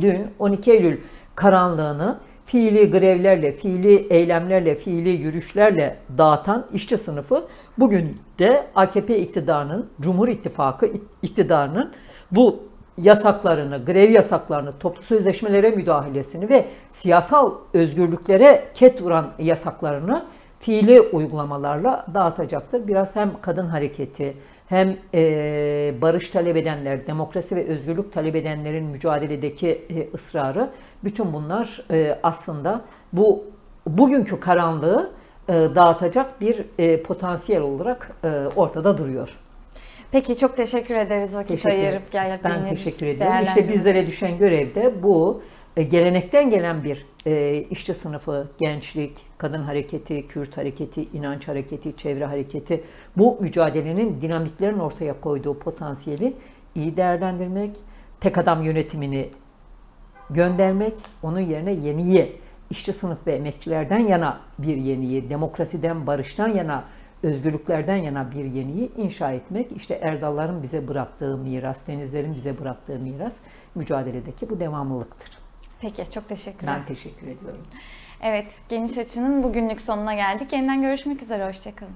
dün 0.00 0.26
12 0.38 0.72
Eylül 0.72 0.98
karanlığını 1.34 2.18
fiili 2.44 2.90
grevlerle, 2.90 3.52
fiili 3.52 3.94
eylemlerle, 3.94 4.74
fiili 4.74 5.10
yürüyüşlerle 5.10 5.96
dağıtan 6.18 6.66
işçi 6.72 6.98
sınıfı 6.98 7.44
bugün 7.78 8.20
de 8.38 8.66
AKP 8.74 9.18
iktidarının, 9.18 9.90
Cumhur 10.00 10.28
İttifakı 10.28 10.90
iktidarının 11.22 11.92
bu 12.30 12.71
yasaklarını, 12.98 13.84
grev 13.84 14.10
yasaklarını, 14.10 14.78
toplu 14.78 15.02
sözleşmelere 15.02 15.70
müdahalesini 15.70 16.48
ve 16.48 16.66
siyasal 16.90 17.52
özgürlüklere 17.74 18.64
ket 18.74 19.02
vuran 19.02 19.26
yasaklarını 19.38 20.26
fiili 20.60 21.00
uygulamalarla 21.00 22.06
dağıtacaktır. 22.14 22.86
Biraz 22.86 23.16
hem 23.16 23.30
kadın 23.40 23.66
hareketi 23.66 24.34
hem 24.68 24.96
e, 25.14 25.94
barış 26.02 26.28
talep 26.28 26.56
edenler, 26.56 27.06
demokrasi 27.06 27.56
ve 27.56 27.66
özgürlük 27.66 28.12
talep 28.12 28.36
edenlerin 28.36 28.84
mücadeledeki 28.84 29.68
e, 29.68 30.14
ısrarı 30.14 30.70
bütün 31.04 31.32
bunlar 31.32 31.84
e, 31.90 32.18
aslında 32.22 32.80
bu 33.12 33.44
bugünkü 33.86 34.40
karanlığı 34.40 35.10
e, 35.48 35.52
dağıtacak 35.52 36.40
bir 36.40 36.66
e, 36.78 37.02
potansiyel 37.02 37.62
olarak 37.62 38.10
e, 38.24 38.28
ortada 38.56 38.98
duruyor. 38.98 39.28
Peki 40.12 40.36
çok 40.36 40.56
teşekkür 40.56 40.94
ederiz 40.94 41.34
vakit 41.34 41.48
teşekkür 41.48 41.84
ayırıp 41.84 42.12
geldiğiniz 42.12 42.44
Ben 42.44 42.66
teşekkür 42.66 43.06
ediyorum. 43.06 43.36
İşte 43.42 43.68
bizlere 43.68 44.06
düşen 44.06 44.38
görev 44.38 44.74
de 44.74 45.02
bu. 45.02 45.42
E, 45.76 45.82
gelenekten 45.82 46.50
gelen 46.50 46.84
bir 46.84 47.06
e, 47.26 47.56
işçi 47.56 47.94
sınıfı, 47.94 48.48
gençlik, 48.58 49.18
kadın 49.38 49.62
hareketi, 49.62 50.26
Kürt 50.26 50.56
hareketi, 50.56 51.02
inanç 51.12 51.48
hareketi, 51.48 51.96
çevre 51.96 52.24
hareketi 52.24 52.84
bu 53.16 53.38
mücadelenin 53.40 54.20
dinamiklerin 54.20 54.78
ortaya 54.78 55.20
koyduğu 55.20 55.58
potansiyeli 55.58 56.36
iyi 56.74 56.96
değerlendirmek, 56.96 57.70
tek 58.20 58.38
adam 58.38 58.62
yönetimini 58.62 59.28
göndermek, 60.30 60.94
onun 61.22 61.40
yerine 61.40 61.72
yeniyi, 61.72 62.36
işçi 62.70 62.92
sınıf 62.92 63.26
ve 63.26 63.32
emekçilerden 63.32 63.98
yana 63.98 64.40
bir 64.58 64.76
yeniyi, 64.76 65.30
demokrasiden, 65.30 66.06
barıştan 66.06 66.48
yana 66.48 66.84
özgürlüklerden 67.22 67.96
yana 67.96 68.30
bir 68.30 68.44
yeniyi 68.44 68.96
inşa 68.96 69.32
etmek 69.32 69.72
işte 69.76 69.94
Erdalların 69.94 70.62
bize 70.62 70.88
bıraktığı 70.88 71.36
miras, 71.38 71.86
denizlerin 71.86 72.34
bize 72.34 72.58
bıraktığı 72.58 72.98
miras 72.98 73.36
mücadeledeki 73.74 74.50
bu 74.50 74.60
devamlılıktır. 74.60 75.38
Peki 75.80 76.10
çok 76.10 76.28
teşekkürler. 76.28 76.76
Ben 76.78 76.86
teşekkür 76.86 77.26
ediyorum. 77.26 77.66
Evet, 78.22 78.46
Geniş 78.68 78.98
Açı'nın 78.98 79.42
bugünlük 79.42 79.80
sonuna 79.80 80.14
geldik. 80.14 80.52
Yeniden 80.52 80.82
görüşmek 80.82 81.22
üzere, 81.22 81.48
hoşçakalın. 81.48 81.94